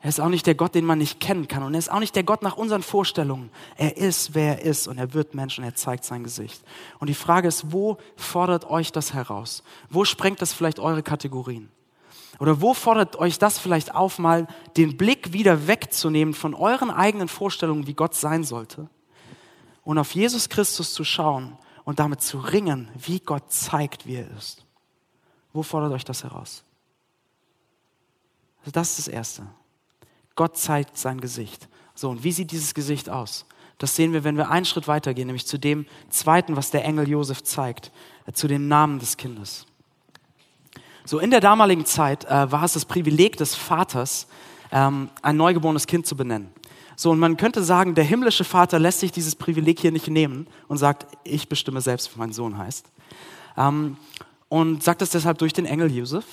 [0.00, 1.62] Er ist auch nicht der Gott, den man nicht kennen kann.
[1.62, 3.50] Und er ist auch nicht der Gott nach unseren Vorstellungen.
[3.76, 4.86] Er ist, wer er ist.
[4.86, 6.62] Und er wird Mensch und er zeigt sein Gesicht.
[6.98, 9.62] Und die Frage ist, wo fordert euch das heraus?
[9.88, 11.70] Wo sprengt das vielleicht eure Kategorien?
[12.38, 17.28] Oder wo fordert euch das vielleicht auf, mal den Blick wieder wegzunehmen von euren eigenen
[17.28, 18.88] Vorstellungen, wie Gott sein sollte?
[19.86, 24.28] Und auf Jesus Christus zu schauen und damit zu ringen, wie Gott zeigt, wie er
[24.36, 24.64] ist.
[25.52, 26.64] Wo fordert euch das heraus?
[28.62, 29.46] Also das ist das Erste.
[30.34, 31.68] Gott zeigt sein Gesicht.
[31.94, 33.46] So, und wie sieht dieses Gesicht aus?
[33.78, 37.08] Das sehen wir, wenn wir einen Schritt weitergehen, nämlich zu dem zweiten, was der Engel
[37.08, 37.92] Josef zeigt,
[38.26, 39.66] äh, zu dem Namen des Kindes.
[41.04, 44.26] So, in der damaligen Zeit äh, war es das Privileg des Vaters,
[44.72, 46.50] ähm, ein neugeborenes Kind zu benennen.
[46.98, 50.46] So, und man könnte sagen, der himmlische Vater lässt sich dieses Privileg hier nicht nehmen
[50.66, 52.86] und sagt, ich bestimme selbst, wie mein Sohn heißt.
[53.58, 53.98] Ähm,
[54.48, 56.24] und sagt das deshalb durch den Engel Josef.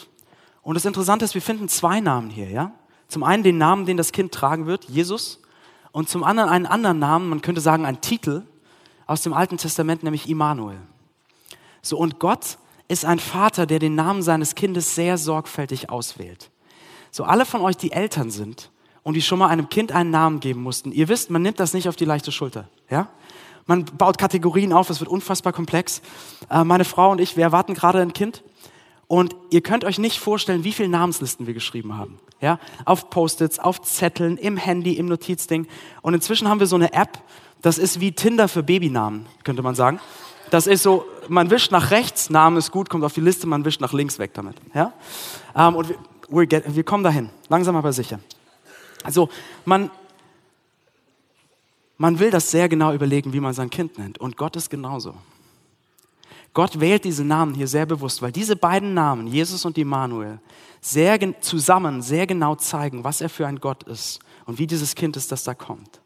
[0.62, 2.72] Und das Interessante ist, wir finden zwei Namen hier, ja?
[3.10, 5.42] Zum einen den Namen, den das Kind tragen wird, Jesus,
[5.92, 8.44] und zum anderen einen anderen Namen, man könnte sagen einen Titel
[9.06, 10.80] aus dem Alten Testament, nämlich Immanuel.
[11.82, 16.50] So, und Gott ist ein Vater, der den Namen seines Kindes sehr sorgfältig auswählt.
[17.12, 18.72] So, alle von euch, die Eltern sind
[19.04, 21.74] und die schon mal einem Kind einen Namen geben mussten, ihr wisst, man nimmt das
[21.74, 23.10] nicht auf die leichte Schulter, ja?
[23.66, 26.02] Man baut Kategorien auf, es wird unfassbar komplex.
[26.50, 28.44] Äh, meine Frau und ich, wir erwarten gerade ein Kind
[29.08, 32.20] und ihr könnt euch nicht vorstellen, wie viele Namenslisten wir geschrieben haben.
[32.42, 35.66] Ja, auf Post-its, auf Zetteln, im Handy, im Notizding.
[36.02, 37.20] Und inzwischen haben wir so eine App,
[37.62, 40.02] das ist wie Tinder für Babynamen, könnte man sagen.
[40.50, 43.64] Das ist so, man wischt nach rechts, Name ist gut, kommt auf die Liste, man
[43.64, 44.58] wischt nach links weg damit.
[44.74, 44.92] Ja?
[45.56, 45.94] Ähm, und
[46.28, 48.20] wir, get, wir kommen dahin, langsam aber sicher.
[49.04, 49.30] Also
[49.66, 49.92] man,
[51.98, 54.18] man will das sehr genau überlegen, wie man sein Kind nennt.
[54.20, 55.16] Und Gott ist genauso.
[56.54, 60.40] Gott wählt diese Namen hier sehr bewusst, weil diese beiden Namen, Jesus und Immanuel,
[60.82, 65.18] sehr zusammen sehr genau zeigen, was er für ein Gott ist und wie dieses Kind
[65.18, 66.00] ist, das da kommt.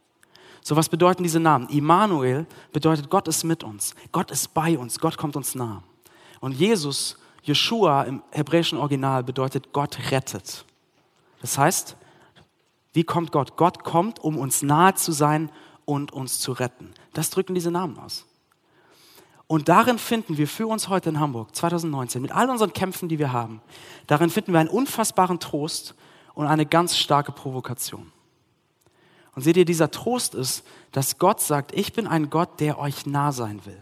[0.62, 1.68] So, was bedeuten diese Namen?
[1.70, 3.96] Immanuel bedeutet, Gott ist mit uns.
[4.12, 5.00] Gott ist bei uns.
[5.00, 5.82] Gott kommt uns nah.
[6.40, 10.66] Und Jesus, Yeshua im hebräischen Original bedeutet, Gott rettet.
[11.42, 11.96] Das heißt,
[12.98, 13.58] wie kommt Gott?
[13.58, 15.52] Gott kommt, um uns nahe zu sein
[15.86, 16.96] und uns zu retten.
[17.14, 18.26] Das drücken diese Namen aus.
[19.46, 23.20] Und darin finden wir für uns heute in Hamburg 2019, mit all unseren Kämpfen, die
[23.20, 23.62] wir haben,
[24.08, 25.94] darin finden wir einen unfassbaren Trost
[26.34, 28.12] und eine ganz starke Provokation.
[29.36, 33.06] Und seht ihr, dieser Trost ist, dass Gott sagt, ich bin ein Gott, der euch
[33.06, 33.80] nah sein will.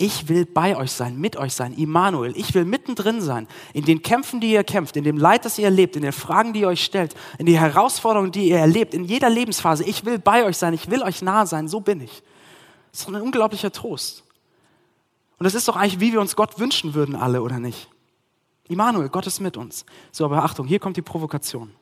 [0.00, 2.32] Ich will bei euch sein, mit euch sein, Immanuel.
[2.36, 5.64] Ich will mittendrin sein, in den Kämpfen, die ihr kämpft, in dem Leid, das ihr
[5.64, 9.04] erlebt, in den Fragen, die ihr euch stellt, in die Herausforderungen, die ihr erlebt, in
[9.04, 9.82] jeder Lebensphase.
[9.82, 12.22] Ich will bei euch sein, ich will euch nah sein, so bin ich.
[12.92, 14.22] Das ist ein unglaublicher Trost.
[15.38, 17.88] Und das ist doch eigentlich, wie wir uns Gott wünschen würden, alle, oder nicht?
[18.68, 19.84] Immanuel, Gott ist mit uns.
[20.12, 21.72] So, aber Achtung, hier kommt die Provokation.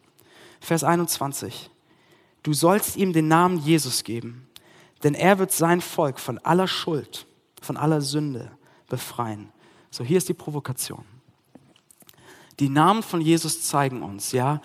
[0.61, 1.71] Vers 21.
[2.43, 4.49] Du sollst ihm den Namen Jesus geben,
[5.03, 7.27] denn er wird sein Volk von aller Schuld,
[7.67, 8.51] von aller Sünde
[8.89, 9.51] befreien.
[9.91, 11.05] So, hier ist die Provokation.
[12.59, 14.63] Die Namen von Jesus zeigen uns, ja,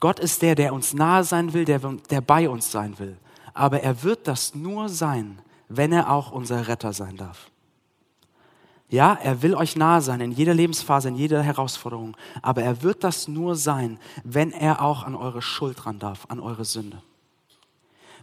[0.00, 1.80] Gott ist der, der uns nahe sein will, der,
[2.10, 3.18] der bei uns sein will.
[3.52, 7.50] Aber er wird das nur sein, wenn er auch unser Retter sein darf.
[8.90, 12.16] Ja, er will euch nahe sein in jeder Lebensphase, in jeder Herausforderung.
[12.40, 16.40] Aber er wird das nur sein, wenn er auch an eure Schuld ran darf, an
[16.40, 17.02] eure Sünde.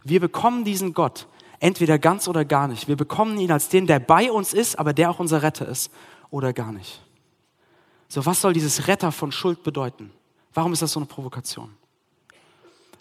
[0.02, 1.28] Wir bekommen diesen Gott
[1.60, 2.88] entweder ganz oder gar nicht.
[2.88, 5.90] Wir bekommen ihn als den, der bei uns ist, aber der auch unser Retter ist,
[6.30, 7.02] oder gar nicht.
[8.08, 10.12] So, was soll dieses Retter von Schuld bedeuten?
[10.54, 11.74] Warum ist das so eine Provokation?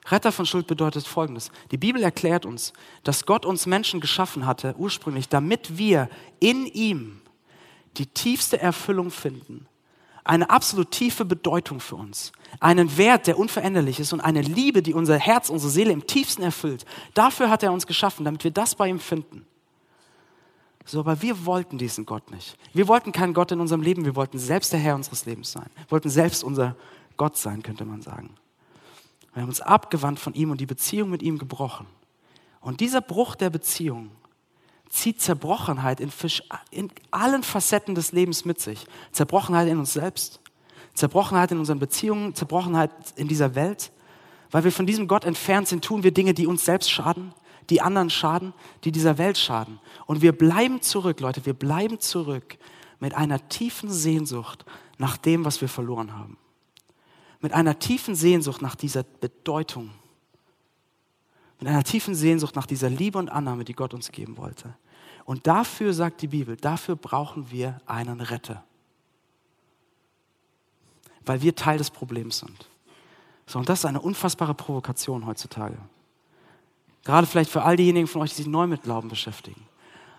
[0.08, 1.52] Retter von Schuld bedeutet Folgendes.
[1.72, 7.22] Die Bibel erklärt uns, dass Gott uns Menschen geschaffen hatte, ursprünglich, damit wir in ihm
[7.98, 9.68] die tiefste Erfüllung finden,
[10.26, 14.94] eine absolut tiefe Bedeutung für uns, einen Wert, der unveränderlich ist und eine Liebe, die
[14.94, 16.86] unser Herz, unsere Seele im tiefsten erfüllt.
[17.14, 19.46] Dafür hat er uns geschaffen, damit wir das bei ihm finden.
[20.84, 22.58] So, aber wir wollten diesen Gott nicht.
[22.74, 25.70] Wir wollten keinen Gott in unserem Leben, wir wollten selbst der Herr unseres Lebens sein.
[25.76, 26.76] Wir wollten selbst unser
[27.18, 28.36] Gott sein, könnte man sagen.
[29.34, 31.88] Wir haben uns abgewandt von ihm und die Beziehung mit ihm gebrochen.
[32.62, 34.10] Und dieser Bruch der Beziehung
[34.90, 36.12] zieht Zerbrochenheit in,
[36.72, 38.86] in allen Facetten des Lebens mit sich.
[39.12, 40.40] Zerbrochenheit in uns selbst,
[40.94, 43.92] Zerbrochenheit in unseren Beziehungen, Zerbrochenheit in dieser Welt.
[44.52, 47.34] Weil wir von diesem Gott entfernt sind, tun wir Dinge, die uns selbst schaden,
[47.70, 49.80] die anderen schaden, die dieser Welt schaden.
[50.06, 52.58] Und wir bleiben zurück, Leute, wir bleiben zurück
[53.00, 54.66] mit einer tiefen Sehnsucht
[54.98, 56.38] nach dem, was wir verloren haben.
[57.42, 59.92] Mit einer tiefen Sehnsucht nach dieser Bedeutung
[61.60, 64.76] mit einer tiefen Sehnsucht nach dieser Liebe und Annahme, die Gott uns geben wollte.
[65.26, 68.64] Und dafür, sagt die Bibel, dafür brauchen wir einen Retter.
[71.26, 72.70] Weil wir Teil des Problems sind.
[73.48, 75.78] So, und das ist eine unfassbare Provokation heutzutage.
[77.04, 79.62] Gerade vielleicht für all diejenigen von euch, die sich neu mit Glauben beschäftigen.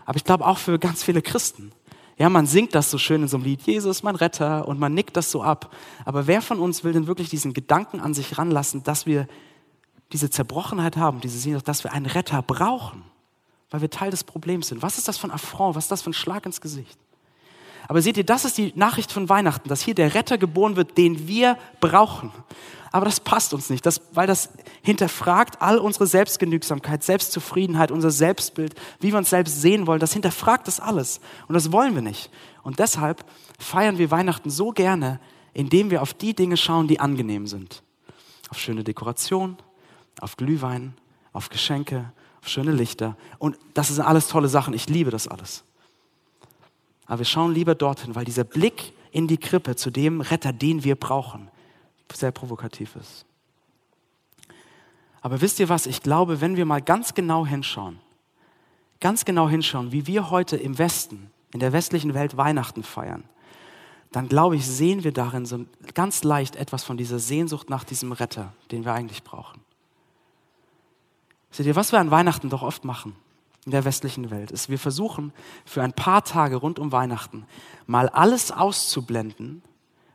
[0.05, 1.73] Aber ich glaube auch für ganz viele Christen.
[2.19, 4.95] Ja, man singt das so schön in so einem Lied, Jesus, mein Retter, und man
[4.95, 5.75] nickt das so ab.
[6.05, 9.29] Aber wer von uns will denn wirklich diesen Gedanken an sich ranlassen, dass wir
[10.13, 13.03] diese Zerbrochenheit haben, diese Sehnsucht, dass wir einen Retter brauchen,
[13.71, 14.83] weil wir Teil des Problems sind?
[14.83, 15.75] Was ist das für ein Affront?
[15.75, 16.99] Was ist das für ein Schlag ins Gesicht?
[17.89, 20.99] Aber seht ihr, das ist die Nachricht von Weihnachten, dass hier der Retter geboren wird,
[20.99, 22.33] den wir brauchen.
[22.91, 24.51] Aber das passt uns nicht, das, weil das
[24.83, 30.01] hinterfragt all unsere Selbstgenügsamkeit, Selbstzufriedenheit, unser Selbstbild, wie wir uns selbst sehen wollen.
[30.01, 31.21] Das hinterfragt das alles.
[31.47, 32.31] Und das wollen wir nicht.
[32.63, 33.25] Und deshalb
[33.59, 35.21] feiern wir Weihnachten so gerne,
[35.53, 37.83] indem wir auf die Dinge schauen, die angenehm sind.
[38.49, 39.57] Auf schöne Dekoration,
[40.21, 40.95] auf Glühwein,
[41.33, 43.17] auf Geschenke, auf schöne Lichter.
[43.39, 44.75] Und das sind alles tolle Sachen.
[44.75, 45.65] Ich liebe das alles.
[47.07, 50.85] Aber wir schauen lieber dorthin, weil dieser Blick in die Krippe zu dem Retter, den
[50.85, 51.49] wir brauchen,
[52.13, 53.25] sehr provokativ ist.
[55.21, 55.87] Aber wisst ihr was?
[55.87, 57.99] Ich glaube, wenn wir mal ganz genau hinschauen,
[59.01, 63.25] ganz genau hinschauen, wie wir heute im Westen, in der westlichen Welt Weihnachten feiern,
[64.13, 68.13] dann glaube ich, sehen wir darin so ganz leicht etwas von dieser Sehnsucht nach diesem
[68.13, 69.61] Retter, den wir eigentlich brauchen.
[71.57, 73.17] Seht ihr, was wir an Weihnachten doch oft machen?
[73.65, 75.33] in der westlichen Welt ist, wir versuchen
[75.65, 77.47] für ein paar Tage rund um Weihnachten
[77.87, 79.61] mal alles auszublenden,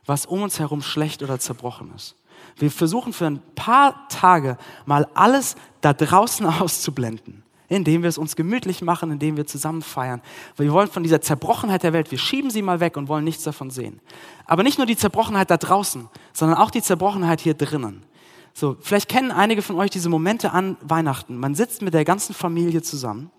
[0.06, 2.16] was um uns herum schlecht oder zerbrochen ist.
[2.56, 8.36] Wir versuchen für ein paar Tage mal alles da draußen auszublenden, indem wir es uns
[8.36, 10.22] gemütlich machen, indem wir zusammen feiern.
[10.56, 13.42] Wir wollen von dieser Zerbrochenheit der Welt, wir schieben sie mal weg und wollen nichts
[13.42, 14.00] davon sehen.
[14.46, 18.02] Aber nicht nur die Zerbrochenheit da draußen, sondern auch die Zerbrochenheit hier drinnen.
[18.54, 21.36] So, vielleicht kennen einige von euch diese Momente an Weihnachten.
[21.36, 23.30] Man sitzt mit der ganzen Familie zusammen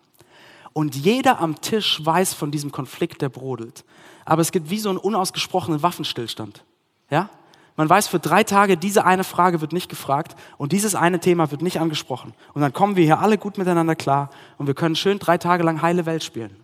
[0.73, 3.85] und jeder am Tisch weiß von diesem Konflikt, der brodelt.
[4.25, 6.63] Aber es gibt wie so einen unausgesprochenen Waffenstillstand.
[7.09, 7.29] Ja?
[7.75, 11.51] Man weiß für drei Tage, diese eine Frage wird nicht gefragt und dieses eine Thema
[11.51, 12.33] wird nicht angesprochen.
[12.53, 15.63] Und dann kommen wir hier alle gut miteinander klar und wir können schön drei Tage
[15.63, 16.62] lang heile Welt spielen.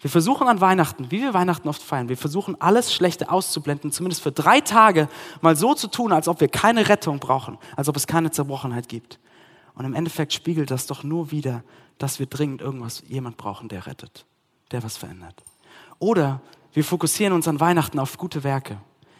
[0.00, 4.22] Wir versuchen an Weihnachten, wie wir Weihnachten oft feiern, wir versuchen alles Schlechte auszublenden, zumindest
[4.22, 5.08] für drei Tage
[5.42, 8.88] mal so zu tun, als ob wir keine Rettung brauchen, als ob es keine Zerbrochenheit
[8.88, 9.18] gibt.
[9.74, 11.62] Und im Endeffekt spiegelt das doch nur wieder,
[11.98, 14.24] dass wir dringend irgendwas, jemand brauchen, der rettet,
[14.72, 15.42] der was verändert.
[15.98, 16.40] Oder
[16.72, 18.78] wir fokussieren uns an Weihnachten auf gute Werke.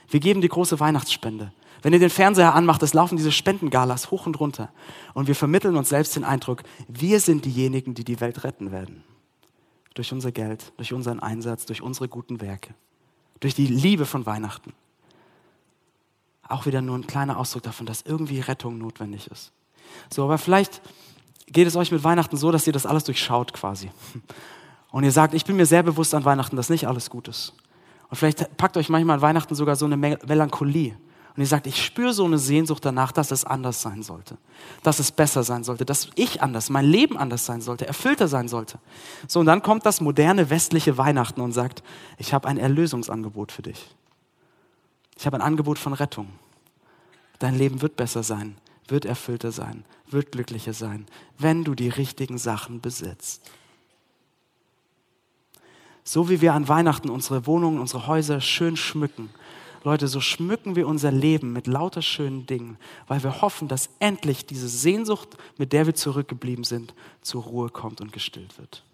[0.08, 1.52] Wir geben die große Weihnachtsspende.
[1.82, 4.70] Wenn ihr den Fernseher anmacht, es laufen diese Spendengalas hoch und runter.
[5.12, 9.04] Und wir vermitteln uns selbst den Eindruck, wir sind diejenigen, die die Welt retten werden.
[9.94, 12.74] Durch unser Geld, durch unseren Einsatz, durch unsere guten Werke,
[13.40, 14.72] durch die Liebe von Weihnachten.
[16.48, 19.52] Auch wieder nur ein kleiner Ausdruck davon, dass irgendwie Rettung notwendig ist.
[20.12, 20.80] So, aber vielleicht
[21.46, 23.90] geht es euch mit Weihnachten so, dass ihr das alles durchschaut quasi.
[24.90, 27.52] Und ihr sagt, ich bin mir sehr bewusst an Weihnachten, dass nicht alles gut ist.
[28.08, 30.96] Und vielleicht packt euch manchmal an Weihnachten sogar so eine Melancholie.
[31.36, 34.36] Und ihr sagt, ich spüre so eine Sehnsucht danach, dass es anders sein sollte.
[34.82, 35.84] Dass es besser sein sollte.
[35.84, 38.78] Dass ich anders, mein Leben anders sein sollte, erfüllter sein sollte.
[39.28, 41.82] So, und dann kommt das moderne westliche Weihnachten und sagt,
[42.18, 43.94] ich habe ein Erlösungsangebot für dich.
[45.16, 46.28] Ich habe ein Angebot von Rettung.
[47.38, 48.56] Dein Leben wird besser sein
[48.90, 51.06] wird erfüllter sein, wird glücklicher sein,
[51.38, 53.50] wenn du die richtigen Sachen besitzt.
[56.02, 59.30] So wie wir an Weihnachten unsere Wohnungen, unsere Häuser schön schmücken,
[59.82, 64.44] Leute, so schmücken wir unser Leben mit lauter schönen Dingen, weil wir hoffen, dass endlich
[64.44, 68.84] diese Sehnsucht, mit der wir zurückgeblieben sind, zur Ruhe kommt und gestillt wird.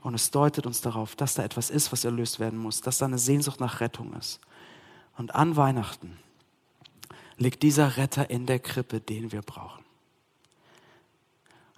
[0.00, 3.06] Und es deutet uns darauf, dass da etwas ist, was erlöst werden muss, dass da
[3.06, 4.40] eine Sehnsucht nach Rettung ist.
[5.16, 6.18] Und an Weihnachten
[7.36, 9.84] liegt dieser Retter in der Krippe, den wir brauchen.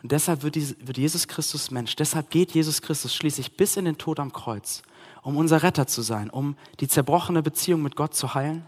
[0.03, 0.57] Und deshalb wird
[0.99, 1.97] Jesus Christus Mensch.
[1.97, 4.83] Deshalb geht Jesus Christus schließlich bis in den Tod am Kreuz,
[5.27, 8.65] um unser Retter zu sein, um die zerbrochene Beziehung mit Gott zu heilen,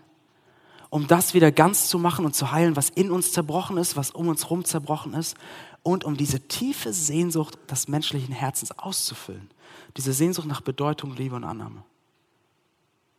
[0.90, 4.10] um das wieder ganz zu machen und zu heilen, was in uns zerbrochen ist, was
[4.10, 5.36] um uns herum zerbrochen ist
[5.84, 9.48] und um diese tiefe Sehnsucht des menschlichen Herzens auszufüllen.
[9.96, 11.84] Diese Sehnsucht nach Bedeutung, Liebe und Annahme.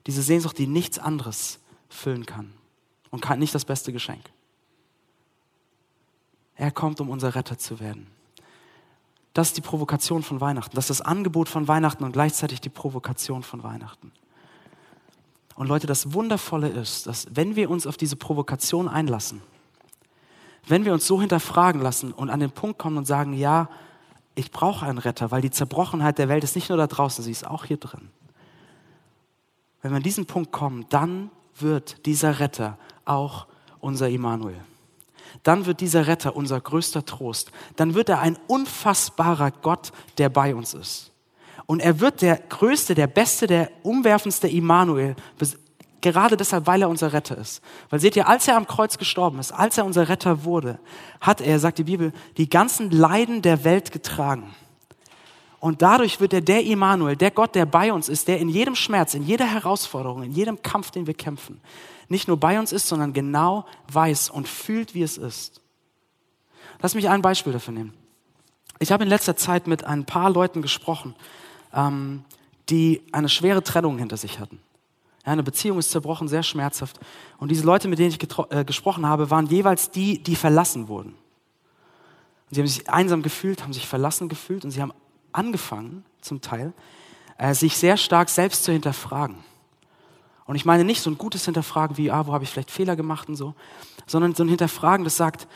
[0.05, 2.53] Diese Sehnsucht, die nichts anderes füllen kann
[3.09, 4.25] und kann nicht das beste Geschenk.
[6.55, 8.18] Er kommt, um unser Retter zu werden.
[9.33, 10.75] Das ist die Provokation von Weihnachten.
[10.75, 14.11] Das ist das Angebot von Weihnachten und gleichzeitig die Provokation von Weihnachten.
[15.55, 19.41] Und Leute, das Wundervolle ist, dass wenn wir uns auf diese Provokation einlassen,
[20.67, 23.69] wenn wir uns so hinterfragen lassen und an den Punkt kommen und sagen, ja,
[24.35, 27.31] ich brauche einen Retter, weil die Zerbrochenheit der Welt ist nicht nur da draußen, sie
[27.31, 28.09] ist auch hier drin.
[29.81, 33.47] Wenn wir an diesen Punkt kommen, dann wird dieser Retter auch
[33.79, 34.59] unser Immanuel.
[35.43, 37.51] Dann wird dieser Retter unser größter Trost.
[37.75, 41.11] Dann wird er ein unfassbarer Gott, der bei uns ist.
[41.65, 45.15] Und er wird der größte, der beste, der umwerfendste Immanuel,
[46.01, 47.61] gerade deshalb, weil er unser Retter ist.
[47.89, 50.79] Weil seht ihr, als er am Kreuz gestorben ist, als er unser Retter wurde,
[51.21, 54.55] hat er, sagt die Bibel, die ganzen Leiden der Welt getragen.
[55.59, 58.75] Und dadurch wird er der Immanuel, der Gott, der bei uns ist, der in jedem
[58.75, 61.59] Schmerz, in jeder Herausforderung, in jedem Kampf, den wir kämpfen,
[62.09, 65.61] nicht nur bei uns ist, sondern genau weiß und fühlt, wie es ist.
[66.81, 67.93] Lass mich ein Beispiel dafür nehmen.
[68.79, 71.15] Ich habe in letzter Zeit mit ein paar Leuten gesprochen,
[71.73, 72.23] ähm,
[72.69, 74.59] die eine schwere Trennung hinter sich hatten.
[75.25, 76.99] Ja, eine Beziehung ist zerbrochen, sehr schmerzhaft.
[77.37, 78.19] Und diese Leute, mit denen ich
[78.49, 81.09] äh, gesprochen habe, waren jeweils die, die verlassen wurden.
[81.09, 84.93] Und sie haben sich einsam gefühlt, haben sich verlassen gefühlt und sie haben
[85.33, 86.73] angefangen, zum Teil,
[87.37, 89.37] äh, sich sehr stark selbst zu hinterfragen.
[90.49, 92.95] Und ich meine nicht so ein gutes Hinterfragen wie, ah, wo habe ich vielleicht Fehler
[92.95, 93.53] gemacht und so,
[94.07, 95.47] sondern so ein Hinterfragen, das sagt,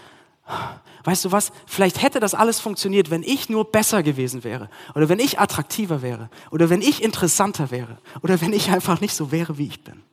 [1.04, 5.10] weißt du was, vielleicht hätte das alles funktioniert, wenn ich nur besser gewesen wäre oder
[5.10, 9.32] wenn ich attraktiver wäre oder wenn ich interessanter wäre oder wenn ich einfach nicht so
[9.32, 10.04] wäre, wie ich bin.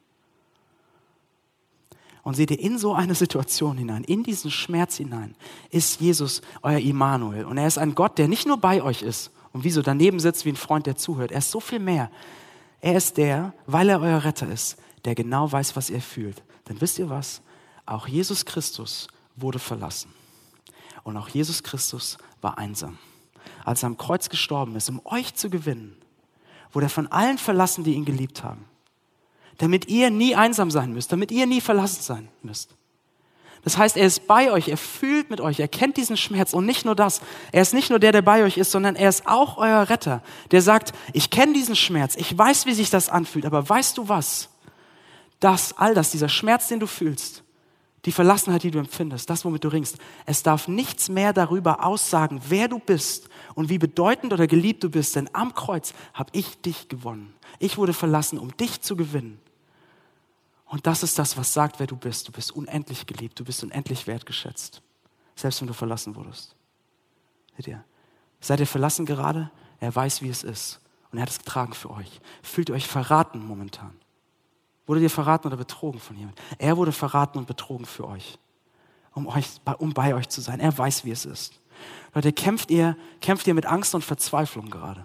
[2.22, 5.34] Und seht ihr, in so eine Situation hinein, in diesen Schmerz hinein,
[5.68, 7.44] ist Jesus euer Immanuel.
[7.44, 10.20] Und er ist ein Gott, der nicht nur bei euch ist, und wie so daneben
[10.20, 11.32] sitzt wie ein Freund, der zuhört.
[11.32, 12.10] Er ist so viel mehr.
[12.80, 16.42] Er ist der, weil er euer Retter ist, der genau weiß, was ihr fühlt.
[16.68, 17.42] Denn wisst ihr was?
[17.86, 20.12] Auch Jesus Christus wurde verlassen.
[21.02, 22.98] Und auch Jesus Christus war einsam.
[23.64, 25.96] Als er am Kreuz gestorben ist, um euch zu gewinnen,
[26.72, 28.64] wurde er von allen verlassen, die ihn geliebt haben.
[29.58, 32.74] Damit ihr nie einsam sein müsst, damit ihr nie verlassen sein müsst.
[33.62, 36.64] Das heißt, er ist bei euch, er fühlt mit euch, er kennt diesen Schmerz und
[36.64, 37.20] nicht nur das.
[37.52, 40.22] Er ist nicht nur der, der bei euch ist, sondern er ist auch euer Retter,
[40.50, 44.08] der sagt, ich kenne diesen Schmerz, ich weiß, wie sich das anfühlt, aber weißt du
[44.08, 44.48] was?
[45.40, 47.42] Das, all das, dieser Schmerz, den du fühlst,
[48.06, 52.40] die Verlassenheit, die du empfindest, das, womit du ringst, es darf nichts mehr darüber aussagen,
[52.48, 56.60] wer du bist und wie bedeutend oder geliebt du bist, denn am Kreuz habe ich
[56.62, 57.34] dich gewonnen.
[57.58, 59.38] Ich wurde verlassen, um dich zu gewinnen.
[60.70, 62.28] Und das ist das, was sagt, wer du bist.
[62.28, 64.82] Du bist unendlich geliebt, du bist unendlich wertgeschätzt,
[65.34, 66.54] selbst wenn du verlassen wurdest.
[67.56, 67.84] Seht ihr?
[68.40, 69.50] Seid ihr verlassen gerade?
[69.80, 70.80] Er weiß, wie es ist.
[71.10, 72.20] Und er hat es getragen für euch.
[72.44, 73.98] Fühlt ihr euch verraten momentan?
[74.86, 76.42] Wurde ihr verraten oder betrogen von jemandem?
[76.58, 78.38] Er wurde verraten und betrogen für euch,
[79.12, 80.60] um, euch, um bei euch zu sein.
[80.60, 81.60] Er weiß, wie es ist.
[82.14, 85.04] Leute, kämpft ihr, kämpft ihr mit Angst und Verzweiflung gerade?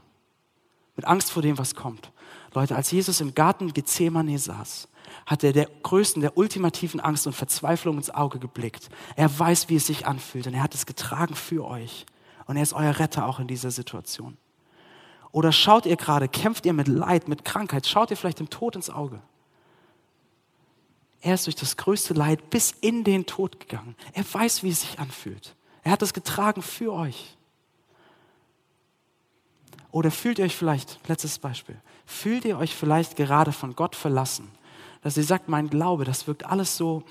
[0.95, 2.11] Mit Angst vor dem, was kommt.
[2.55, 4.87] Leute, als Jesus im Garten Gethsemane saß,
[5.25, 8.89] hat er der größten, der ultimativen Angst und Verzweiflung ins Auge geblickt.
[9.15, 12.05] Er weiß, wie es sich anfühlt und er hat es getragen für euch.
[12.47, 14.37] Und er ist euer Retter auch in dieser Situation.
[15.31, 18.75] Oder schaut ihr gerade, kämpft ihr mit Leid, mit Krankheit, schaut ihr vielleicht dem Tod
[18.75, 19.19] ins Auge.
[21.21, 23.95] Er ist durch das größte Leid bis in den Tod gegangen.
[24.13, 25.55] Er weiß, wie es sich anfühlt.
[25.83, 27.35] Er hat es getragen für euch.
[29.91, 34.51] Oder fühlt ihr euch vielleicht, letztes Beispiel, fühlt ihr euch vielleicht gerade von Gott verlassen?
[35.05, 37.03] dass sie sagt, mein Glaube, das wirkt alles so,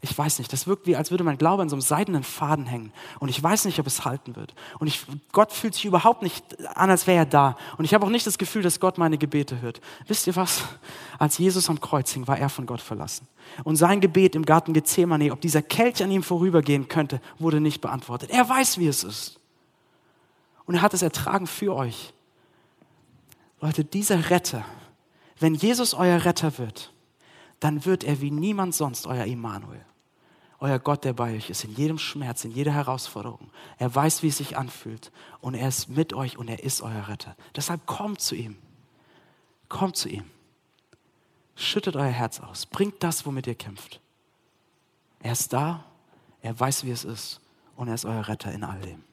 [0.00, 2.64] ich weiß nicht, das wirkt wie, als würde mein Glaube an so einem seidenen Faden
[2.64, 2.90] hängen.
[3.18, 4.54] Und ich weiß nicht, ob es halten wird.
[4.78, 6.42] Und ich, Gott fühlt sich überhaupt nicht
[6.74, 7.58] an, als wäre er da.
[7.76, 9.82] Und ich habe auch nicht das Gefühl, dass Gott meine Gebete hört.
[10.06, 10.62] Wisst ihr was?
[11.18, 13.28] Als Jesus am Kreuz hing, war er von Gott verlassen.
[13.62, 17.82] Und sein Gebet im Garten Gethsemane, ob dieser Kelch an ihm vorübergehen könnte, wurde nicht
[17.82, 18.30] beantwortet.
[18.30, 19.38] Er weiß, wie es ist.
[20.64, 22.14] Und er hat es ertragen für euch.
[23.60, 24.64] Leute, dieser Retter,
[25.40, 26.92] wenn Jesus euer Retter wird,
[27.60, 29.84] dann wird er wie niemand sonst euer Immanuel.
[30.60, 33.50] Euer Gott, der bei euch ist, in jedem Schmerz, in jeder Herausforderung.
[33.78, 35.12] Er weiß, wie es sich anfühlt.
[35.40, 37.36] Und er ist mit euch und er ist euer Retter.
[37.54, 38.56] Deshalb kommt zu ihm.
[39.68, 40.24] Kommt zu ihm.
[41.54, 42.66] Schüttet euer Herz aus.
[42.66, 44.00] Bringt das, womit ihr kämpft.
[45.20, 45.84] Er ist da.
[46.42, 47.40] Er weiß, wie es ist.
[47.76, 49.04] Und er ist euer Retter in all dem.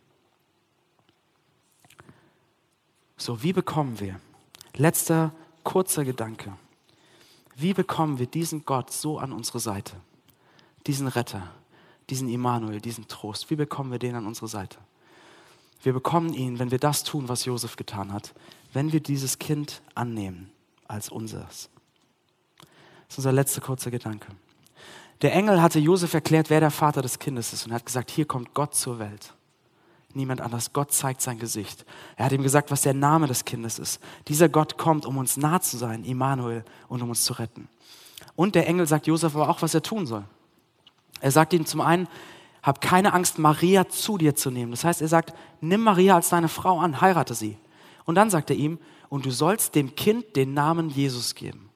[3.18, 4.20] So, wie bekommen wir?
[4.78, 5.32] Letzter
[5.64, 6.54] kurzer Gedanke.
[7.56, 9.96] Wie bekommen wir diesen Gott so an unsere Seite?
[10.86, 11.50] Diesen Retter,
[12.10, 13.50] diesen Immanuel, diesen Trost.
[13.50, 14.78] Wie bekommen wir den an unsere Seite?
[15.82, 18.34] Wir bekommen ihn, wenn wir das tun, was Josef getan hat.
[18.74, 20.52] Wenn wir dieses Kind annehmen
[20.88, 21.70] als unseres.
[22.60, 24.28] Das ist unser letzter kurzer Gedanke.
[25.22, 28.26] Der Engel hatte Josef erklärt, wer der Vater des Kindes ist und hat gesagt, hier
[28.26, 29.34] kommt Gott zur Welt
[30.16, 30.74] niemand anders.
[30.74, 31.86] Gott zeigt sein Gesicht.
[32.16, 34.00] Er hat ihm gesagt, was der Name des Kindes ist.
[34.28, 37.68] Dieser Gott kommt, um uns nah zu sein, Immanuel, und um uns zu retten.
[38.36, 40.24] Und der Engel sagt Josef aber auch, was er tun soll.
[41.22, 42.08] Er sagt ihm zum einen,
[42.62, 44.72] hab keine Angst, Maria zu dir zu nehmen.
[44.72, 47.58] Das heißt, er sagt, nimm Maria als deine Frau an, heirate sie.
[48.06, 51.70] Und dann sagt er ihm, und du sollst dem Kind den Namen Jesus geben.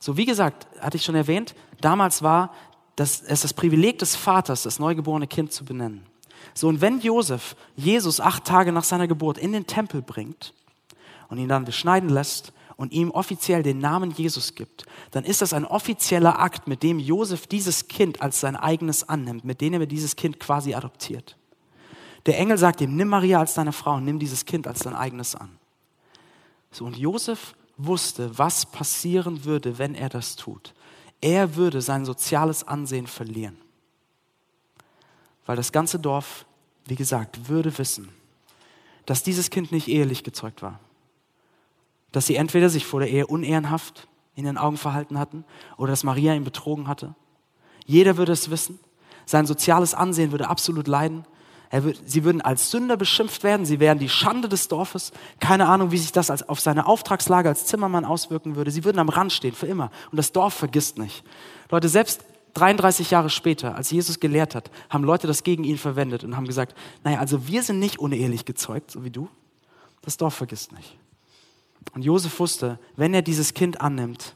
[0.00, 2.52] So wie gesagt, hatte ich schon erwähnt, damals war
[2.96, 6.04] das, es das Privileg des Vaters, das neugeborene Kind zu benennen.
[6.54, 10.54] So, und wenn Josef Jesus acht Tage nach seiner Geburt in den Tempel bringt
[11.28, 15.52] und ihn dann beschneiden lässt und ihm offiziell den Namen Jesus gibt, dann ist das
[15.52, 19.86] ein offizieller Akt, mit dem Josef dieses Kind als sein eigenes annimmt, mit dem er
[19.86, 21.36] dieses Kind quasi adoptiert.
[22.26, 24.94] Der Engel sagt ihm, nimm Maria als deine Frau und nimm dieses Kind als dein
[24.94, 25.58] eigenes an.
[26.70, 30.74] So, und Josef wusste, was passieren würde, wenn er das tut.
[31.20, 33.58] Er würde sein soziales Ansehen verlieren.
[35.46, 36.44] Weil das ganze Dorf,
[36.86, 38.08] wie gesagt, würde wissen,
[39.06, 40.80] dass dieses Kind nicht ehelich gezeugt war.
[42.12, 45.44] Dass sie entweder sich vor der Ehe unehrenhaft in den Augen verhalten hatten
[45.76, 47.14] oder dass Maria ihn betrogen hatte.
[47.86, 48.78] Jeder würde es wissen.
[49.24, 51.24] Sein soziales Ansehen würde absolut leiden.
[51.70, 55.12] Wird, sie würden als Sünder beschimpft werden, sie wären die Schande des Dorfes.
[55.40, 58.70] Keine Ahnung, wie sich das als, auf seine Auftragslage als Zimmermann auswirken würde.
[58.70, 59.90] Sie würden am Rand stehen, für immer.
[60.10, 61.24] Und das Dorf vergisst nicht.
[61.70, 62.22] Leute, selbst
[62.56, 66.46] 33 Jahre später, als Jesus gelehrt hat, haben Leute das gegen ihn verwendet und haben
[66.46, 69.28] gesagt, naja, also wir sind nicht unehelich gezeugt, so wie du.
[70.02, 70.96] Das Dorf vergisst nicht.
[71.94, 74.34] Und Josef wusste, wenn er dieses Kind annimmt,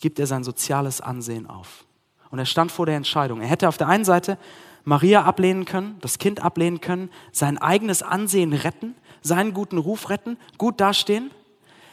[0.00, 1.84] gibt er sein soziales Ansehen auf.
[2.30, 3.40] Und er stand vor der Entscheidung.
[3.40, 4.38] Er hätte auf der einen Seite
[4.84, 10.36] Maria ablehnen können, das Kind ablehnen können, sein eigenes Ansehen retten, seinen guten Ruf retten,
[10.58, 11.30] gut dastehen,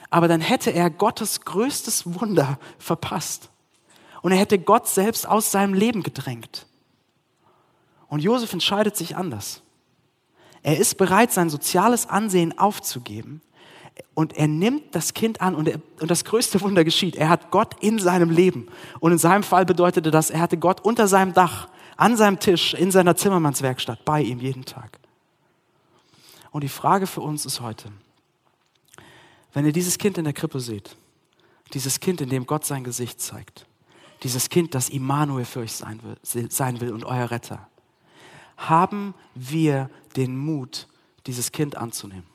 [0.09, 3.49] aber dann hätte er Gottes größtes Wunder verpasst.
[4.21, 6.65] Und er hätte Gott selbst aus seinem Leben gedrängt.
[8.07, 9.61] Und Josef entscheidet sich anders.
[10.61, 13.41] Er ist bereit, sein soziales Ansehen aufzugeben.
[14.13, 17.15] Und er nimmt das Kind an und, er, und das größte Wunder geschieht.
[17.15, 18.67] Er hat Gott in seinem Leben.
[18.99, 22.73] Und in seinem Fall bedeutete das, er hatte Gott unter seinem Dach, an seinem Tisch,
[22.73, 24.99] in seiner Zimmermannswerkstatt, bei ihm jeden Tag.
[26.51, 27.91] Und die Frage für uns ist heute,
[29.53, 30.95] wenn ihr dieses Kind in der Krippe seht,
[31.73, 33.65] dieses Kind, in dem Gott sein Gesicht zeigt,
[34.23, 37.67] dieses Kind, das Immanuel für euch sein will, sein will und euer Retter.
[38.57, 40.87] Haben wir den Mut,
[41.27, 42.27] dieses Kind anzunehmen?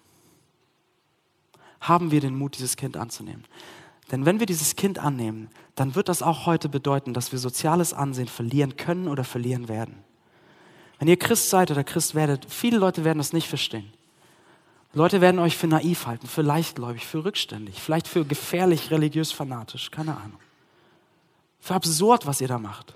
[1.80, 3.44] Haben wir den Mut, dieses Kind anzunehmen?
[4.10, 7.92] Denn wenn wir dieses Kind annehmen, dann wird das auch heute bedeuten, dass wir soziales
[7.92, 10.04] Ansehen verlieren können oder verlieren werden.
[10.98, 13.92] Wenn ihr Christ seid oder Christ werdet, viele Leute werden das nicht verstehen.
[14.92, 19.90] Leute werden euch für naiv halten, für leichtgläubig, für rückständig, vielleicht für gefährlich religiös fanatisch,
[19.90, 20.38] keine Ahnung.
[21.64, 22.94] Für absurd, was ihr da macht.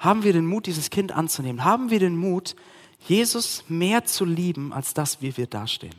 [0.00, 1.62] Haben wir den Mut, dieses Kind anzunehmen?
[1.62, 2.56] Haben wir den Mut,
[3.06, 5.94] Jesus mehr zu lieben, als das, wie wir dastehen?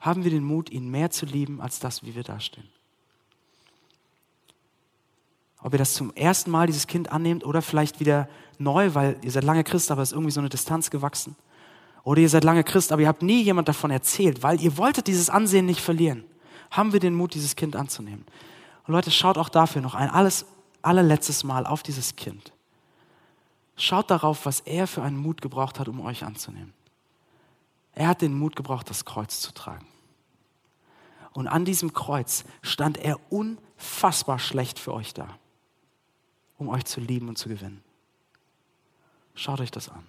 [0.00, 2.66] Haben wir den Mut, ihn mehr zu lieben, als das, wie wir dastehen?
[5.60, 8.26] Ob ihr das zum ersten Mal, dieses Kind annehmt, oder vielleicht wieder
[8.56, 11.36] neu, weil ihr seid lange Christ, aber es ist irgendwie so eine Distanz gewachsen.
[12.04, 15.08] Oder ihr seid lange Christ, aber ihr habt nie jemand davon erzählt, weil ihr wolltet
[15.08, 16.24] dieses Ansehen nicht verlieren
[16.70, 18.24] haben wir den Mut, dieses Kind anzunehmen.
[18.86, 20.46] Und Leute, schaut auch dafür noch ein alles,
[20.82, 22.52] allerletztes Mal auf dieses Kind.
[23.76, 26.72] Schaut darauf, was er für einen Mut gebraucht hat, um euch anzunehmen.
[27.92, 29.86] Er hat den Mut gebraucht, das Kreuz zu tragen.
[31.32, 35.28] Und an diesem Kreuz stand er unfassbar schlecht für euch da,
[36.56, 37.82] um euch zu lieben und zu gewinnen.
[39.34, 40.06] Schaut euch das an.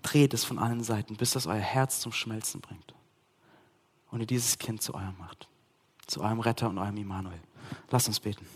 [0.00, 2.95] Dreht es von allen Seiten, bis das euer Herz zum Schmelzen bringt
[4.10, 5.48] und ihr dieses Kind zu eurem macht,
[6.06, 7.40] zu eurem Retter und eurem Immanuel.
[7.90, 8.46] Lasst uns beten.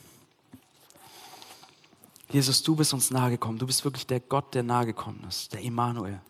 [2.31, 3.59] Jesus, du bist uns nahegekommen.
[3.59, 6.21] Du bist wirklich der Gott, der nahegekommen ist, der Immanuel.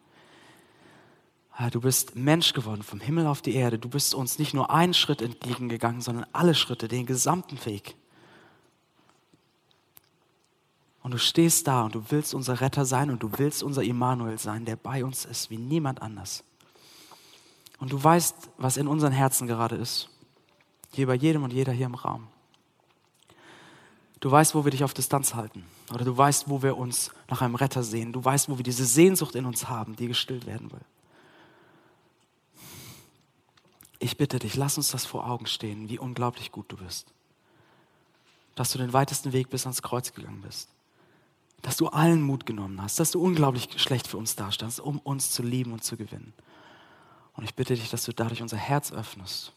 [1.73, 3.79] Du bist Mensch geworden, vom Himmel auf die Erde.
[3.79, 7.97] Du bist uns nicht nur einen Schritt entgegengegangen, sondern alle Schritte, den gesamten Weg.
[11.03, 14.39] Und du stehst da und du willst unser Retter sein und du willst unser Immanuel
[14.39, 16.45] sein, der bei uns ist, wie niemand anders.
[17.81, 20.11] Und du weißt, was in unseren Herzen gerade ist.
[20.93, 22.29] Hier bei jedem und jeder hier im Raum.
[24.21, 25.65] Du weißt, wo wir dich auf Distanz halten.
[25.93, 28.13] Oder du weißt, wo wir uns nach einem Retter sehen.
[28.13, 30.81] Du weißt, wo wir diese Sehnsucht in uns haben, die gestillt werden will.
[33.99, 37.13] Ich bitte dich, lass uns das vor Augen stehen, wie unglaublich gut du bist.
[38.55, 40.69] Dass du den weitesten Weg bis ans Kreuz gegangen bist.
[41.63, 43.01] Dass du allen Mut genommen hast.
[43.01, 46.35] Dass du unglaublich schlecht für uns dastandst, um uns zu lieben und zu gewinnen.
[47.41, 49.55] Und ich bitte dich, dass du dadurch unser Herz öffnest,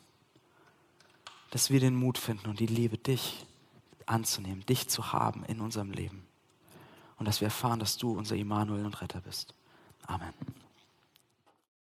[1.52, 3.46] dass wir den Mut finden und die Liebe, dich
[4.06, 6.26] anzunehmen, dich zu haben in unserem Leben.
[7.18, 9.54] Und dass wir erfahren, dass du unser Immanuel und Retter bist.
[10.08, 10.34] Amen.